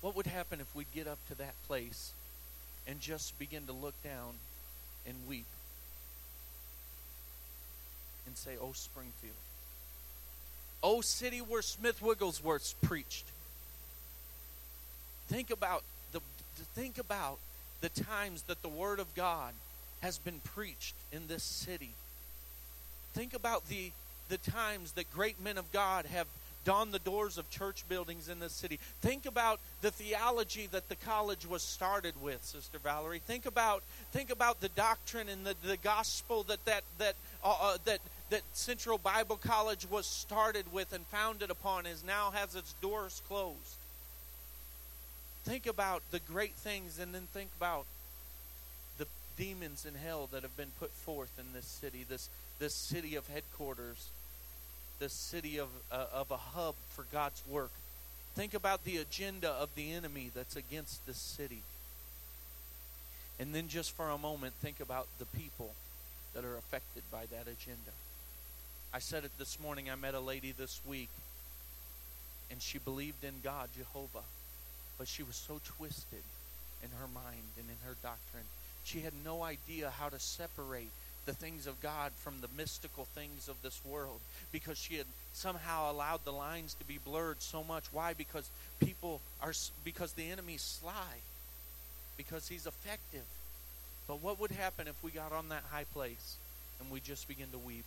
What 0.01 0.15
would 0.15 0.27
happen 0.27 0.61
if 0.61 0.75
we 0.77 0.87
get 0.95 1.09
up 1.09 1.19
to 1.29 1.35
that 1.39 1.55
place 1.67 2.13
and 2.87 3.01
just 3.01 3.39
begin 3.39 3.67
to 3.67 3.73
look 3.73 4.01
down 4.05 4.35
and 5.07 5.17
weep 5.29 5.47
and 8.27 8.37
say 8.37 8.53
oh 8.61 8.73
springfield 8.73 9.35
Oh, 10.83 11.01
city 11.01 11.39
where 11.39 11.63
Smith 11.63 12.01
Wigglesworth 12.01 12.75
preached. 12.83 13.27
Think 15.29 15.51
about 15.51 15.83
the 16.13 16.21
think 16.75 16.99
about 16.99 17.39
the 17.81 17.89
times 17.89 18.43
that 18.43 18.63
the 18.63 18.69
word 18.69 19.01
of 19.01 19.15
God 19.15 19.53
has 20.01 20.19
been 20.19 20.41
preached 20.41 20.95
in 21.13 21.27
this 21.27 21.43
city. 21.43 21.91
Think 23.15 23.35
about 23.35 23.69
the 23.69 23.91
the 24.29 24.39
times 24.39 24.93
that 24.93 25.13
great 25.13 25.43
men 25.43 25.59
of 25.59 25.71
God 25.73 26.07
have 26.07 26.27
dawned 26.65 26.93
the 26.93 26.99
doors 26.99 27.39
of 27.39 27.49
church 27.51 27.85
buildings 27.89 28.29
in 28.29 28.41
this 28.41 28.53
city. 28.53 28.79
Think 29.01 29.27
about 29.27 29.59
the 29.81 29.91
theology 29.91 30.69
that 30.71 30.89
the 30.89 30.97
college 30.97 31.47
was 31.47 31.63
started 31.63 32.15
with, 32.21 32.45
Sister 32.45 32.79
Valerie. 32.79 33.21
Think 33.27 33.47
about 33.47 33.83
think 34.13 34.31
about 34.31 34.61
the 34.61 34.69
doctrine 34.71 35.29
and 35.29 35.47
the, 35.47 35.55
the 35.63 35.77
gospel 35.79 36.43
that 36.45 36.65
that 36.67 36.85
that 36.99 37.15
uh, 37.43 37.57
uh, 37.61 37.79
that 37.85 38.01
that 38.31 38.43
Central 38.53 38.99
Bible 38.99 39.37
College 39.37 39.87
was 39.91 40.07
started 40.07 40.73
with 40.73 40.93
and 40.93 41.07
founded 41.07 41.51
upon 41.51 41.87
is 41.87 42.05
now 42.05 42.31
has 42.31 42.55
its 42.55 42.75
doors 42.83 43.23
closed. 43.29 43.79
Think 45.45 45.67
about 45.67 46.03
the 46.11 46.21
great 46.21 46.55
things 46.55 46.99
and 46.99 47.15
then 47.15 47.27
think 47.33 47.49
about 47.57 47.87
the 48.99 49.07
demons 49.37 49.87
in 49.87 49.95
hell 49.95 50.29
that 50.33 50.43
have 50.43 50.57
been 50.57 50.73
put 50.79 50.91
forth 50.91 51.31
in 51.39 51.53
this 51.55 51.67
city, 51.67 52.05
this 52.09 52.29
this 52.59 52.75
city 52.75 53.15
of 53.15 53.29
headquarters, 53.29 54.09
this 54.99 55.13
city 55.13 55.59
of 55.59 55.69
uh, 55.91 56.07
of 56.13 56.31
a 56.31 56.37
hub 56.37 56.75
for 56.91 57.07
God's 57.11 57.43
work. 57.49 57.71
Think 58.35 58.53
about 58.53 58.85
the 58.85 58.99
agenda 58.99 59.51
of 59.51 59.75
the 59.75 59.93
enemy 59.93 60.31
that's 60.35 60.55
against 60.55 61.07
this 61.07 61.17
city. 61.17 61.63
And 63.41 63.55
then 63.55 63.69
just 63.69 63.93
for 63.93 64.11
a 64.11 64.19
moment 64.19 64.55
think 64.61 64.81
about 64.81 65.07
the 65.19 65.25
people 65.25 65.73
that 66.35 66.45
are 66.45 66.57
affected 66.57 67.05
by 67.11 67.25
that 67.27 67.49
agenda. 67.49 67.93
I 68.93 69.01
said 69.01 69.25
it 69.25 69.33
this 69.39 69.61
morning. 69.61 69.91
I 69.91 69.95
met 69.97 70.15
a 70.15 70.21
lady 70.21 70.53
this 70.57 70.81
week, 70.87 71.11
and 72.51 72.61
she 72.63 72.79
believed 72.79 73.23
in 73.23 73.35
God, 73.45 73.69
Jehovah, 73.77 74.25
but 74.97 75.09
she 75.09 75.23
was 75.23 75.37
so 75.37 75.61
twisted 75.65 76.23
in 76.83 76.91
her 76.99 77.07
mind 77.07 77.53
and 77.59 77.67
in 77.69 77.87
her 77.87 77.97
doctrine. 78.03 78.45
She 78.85 79.01
had 79.01 79.13
no 79.25 79.43
idea 79.43 79.93
how 79.99 80.09
to 80.09 80.19
separate 80.19 80.91
the 81.27 81.35
things 81.35 81.67
of 81.67 81.83
God 81.83 82.13
from 82.17 82.41
the 82.41 82.49
mystical 82.57 83.05
things 83.05 83.49
of 83.49 83.61
this 83.63 83.79
world 83.85 84.21
because 84.51 84.79
she 84.79 84.95
had 84.95 85.07
somehow 85.35 85.93
allowed 85.93 86.25
the 86.25 86.33
lines 86.33 86.73
to 86.75 86.85
be 86.87 86.99
blurred 87.05 87.43
so 87.43 87.63
much. 87.63 87.85
Why? 87.93 88.15
Because 88.15 88.49
people 88.81 89.21
are, 89.43 89.53
because 89.85 90.13
the 90.15 90.31
enemy's 90.31 90.63
sly, 90.63 91.21
because 92.17 92.49
he's 92.49 92.67
effective. 92.67 93.27
But 94.07 94.23
what 94.23 94.41
would 94.41 94.53
happen 94.53 94.89
if 94.89 94.95
we 95.03 95.11
got 95.11 95.33
on 95.33 95.51
that 95.51 95.65
high 95.71 95.85
place 95.93 96.37
and 96.81 96.91
we 96.91 97.01
just 97.01 97.29
begin 97.29 97.51
to 97.53 97.59
weep? 97.59 97.85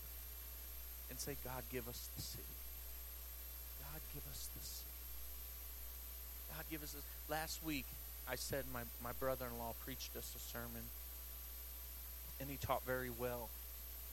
And 1.11 1.19
say, 1.19 1.35
God, 1.43 1.61
give 1.71 1.87
us 1.89 2.09
the 2.15 2.21
city. 2.21 2.43
God, 3.81 4.01
give 4.13 4.23
us 4.31 4.47
the 4.57 4.65
city. 4.65 4.87
God, 6.55 6.63
give 6.71 6.81
us 6.81 6.93
this. 6.93 7.03
Last 7.29 7.63
week, 7.63 7.85
I 8.29 8.35
said 8.35 8.63
my, 8.73 8.81
my 9.03 9.11
brother 9.19 9.45
in 9.51 9.59
law 9.59 9.73
preached 9.83 10.15
us 10.15 10.33
a 10.35 10.39
sermon, 10.39 10.83
and 12.39 12.49
he 12.49 12.55
taught 12.55 12.85
very 12.85 13.09
well. 13.09 13.49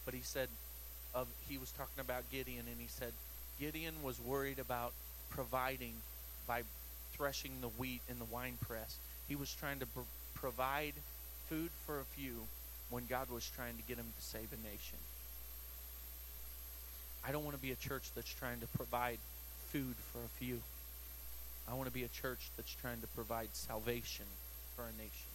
But 0.05 0.15
he 0.15 0.23
said, 0.23 0.49
of 1.15 1.29
he 1.49 1.57
was 1.57 1.71
talking 1.71 2.01
about 2.01 2.29
Gideon, 2.31 2.65
and 2.67 2.81
he 2.81 2.89
said, 2.89 3.13
Gideon 3.61 3.95
was 4.03 4.21
worried 4.21 4.59
about 4.59 4.93
providing 5.31 5.95
by 6.47 6.63
threshing 7.13 7.61
the 7.61 7.69
wheat 7.69 8.01
in 8.09 8.19
the 8.19 8.25
wine 8.25 8.59
press. 8.67 8.99
He 9.29 9.37
was 9.37 9.55
trying 9.55 9.79
to 9.81 9.87
pr- 9.87 10.01
provide 10.35 10.95
food 11.49 11.71
for 11.87 12.01
a 12.01 12.05
few 12.05 12.47
when 12.91 13.07
God 13.07 13.31
was 13.31 13.49
trying 13.55 13.77
to 13.77 13.83
get 13.83 13.99
him 13.99 14.13
to 14.17 14.25
save 14.25 14.49
a 14.53 14.67
nation. 14.67 14.99
I 17.29 17.33
don't 17.33 17.45
want 17.45 17.57
to 17.57 17.63
be 17.63 17.73
a 17.73 17.77
church 17.77 18.11
that's 18.15 18.33
trying 18.33 18.61
to 18.61 18.67
provide 18.69 19.19
food 19.71 19.95
for 20.13 20.19
a 20.21 20.29
few. 20.39 20.63
I 21.71 21.75
want 21.75 21.87
to 21.87 21.93
be 21.93 22.05
a 22.05 22.09
church 22.09 22.51
that's 22.57 22.75
trying 22.81 23.03
to 23.03 23.07
provide 23.09 23.49
salvation 23.53 24.25
for 24.75 24.85
a 24.85 24.93
nation, 24.93 25.31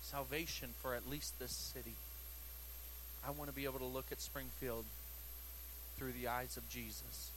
salvation 0.00 0.70
for 0.82 0.96
at 0.96 1.08
least 1.08 1.38
this 1.38 1.52
city. 1.52 1.94
I 3.24 3.30
want 3.30 3.48
to 3.48 3.54
be 3.54 3.66
able 3.66 3.78
to 3.78 3.84
look 3.84 4.06
at 4.10 4.20
Springfield 4.20 4.84
through 5.96 6.10
the 6.12 6.26
eyes 6.26 6.56
of 6.56 6.68
Jesus. 6.68 7.30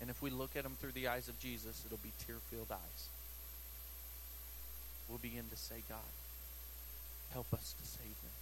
And 0.00 0.10
if 0.10 0.22
we 0.22 0.30
look 0.30 0.54
at 0.54 0.62
them 0.62 0.76
through 0.80 0.92
the 0.92 1.08
eyes 1.08 1.28
of 1.28 1.40
Jesus, 1.40 1.82
it'll 1.84 1.98
be 1.98 2.12
tear 2.24 2.36
filled 2.50 2.70
eyes. 2.70 3.08
We'll 5.08 5.18
begin 5.18 5.44
to 5.50 5.56
say, 5.56 5.82
God, 5.88 5.98
help 7.32 7.52
us 7.52 7.74
to 7.80 7.84
save 7.84 8.04
them. 8.04 8.32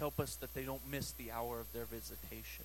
Help 0.00 0.18
us 0.18 0.34
that 0.36 0.52
they 0.54 0.64
don't 0.64 0.90
miss 0.90 1.12
the 1.12 1.30
hour 1.30 1.60
of 1.60 1.72
their 1.72 1.84
visitation. 1.84 2.64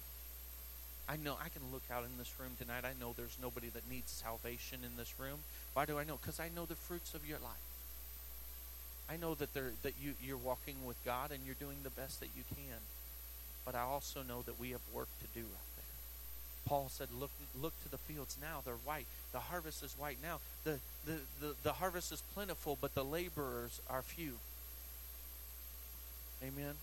I 1.07 1.17
know 1.17 1.37
I 1.39 1.49
can 1.49 1.61
look 1.71 1.83
out 1.91 2.03
in 2.03 2.17
this 2.17 2.33
room 2.39 2.51
tonight. 2.57 2.83
I 2.83 2.99
know 2.99 3.13
there's 3.15 3.37
nobody 3.41 3.69
that 3.69 3.89
needs 3.89 4.11
salvation 4.11 4.79
in 4.83 4.97
this 4.97 5.13
room. 5.19 5.39
Why 5.73 5.85
do 5.85 5.99
I 5.99 6.03
know? 6.03 6.17
Because 6.19 6.39
I 6.39 6.49
know 6.49 6.65
the 6.65 6.75
fruits 6.75 7.13
of 7.13 7.27
your 7.27 7.37
life. 7.39 7.69
I 9.07 9.17
know 9.17 9.35
that 9.35 9.53
there 9.53 9.73
that 9.83 9.93
you 10.01 10.13
you're 10.19 10.37
walking 10.37 10.83
with 10.83 10.97
God 11.05 11.31
and 11.31 11.41
you're 11.45 11.55
doing 11.59 11.77
the 11.83 11.91
best 11.91 12.19
that 12.21 12.29
you 12.35 12.43
can. 12.55 12.81
But 13.63 13.75
I 13.75 13.81
also 13.81 14.23
know 14.23 14.41
that 14.43 14.59
we 14.59 14.71
have 14.71 14.81
work 14.91 15.09
to 15.21 15.39
do 15.39 15.45
out 15.45 15.69
there. 15.75 15.85
Paul 16.65 16.89
said, 16.89 17.09
"Look, 17.11 17.29
look 17.59 17.73
to 17.83 17.89
the 17.89 17.99
fields 17.99 18.35
now; 18.41 18.61
they're 18.65 18.73
white. 18.73 19.05
The 19.31 19.39
harvest 19.39 19.83
is 19.83 19.93
white 19.97 20.17
now. 20.23 20.39
the 20.63 20.79
the 21.05 21.19
the, 21.39 21.55
the 21.61 21.73
harvest 21.73 22.11
is 22.11 22.23
plentiful, 22.33 22.79
but 22.81 22.95
the 22.95 23.05
laborers 23.05 23.79
are 23.87 24.01
few." 24.01 24.39
Amen. 26.43 26.75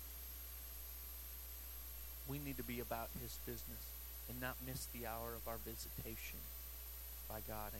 We 2.28 2.38
need 2.38 2.56
to 2.56 2.62
be 2.62 2.78
about 2.78 3.08
His 3.20 3.36
business 3.44 3.90
and 4.28 4.40
not 4.40 4.56
miss 4.66 4.86
the 4.86 5.06
hour 5.06 5.34
of 5.34 5.46
our 5.48 5.58
visitation 5.64 6.38
by 7.28 7.40
God. 7.46 7.72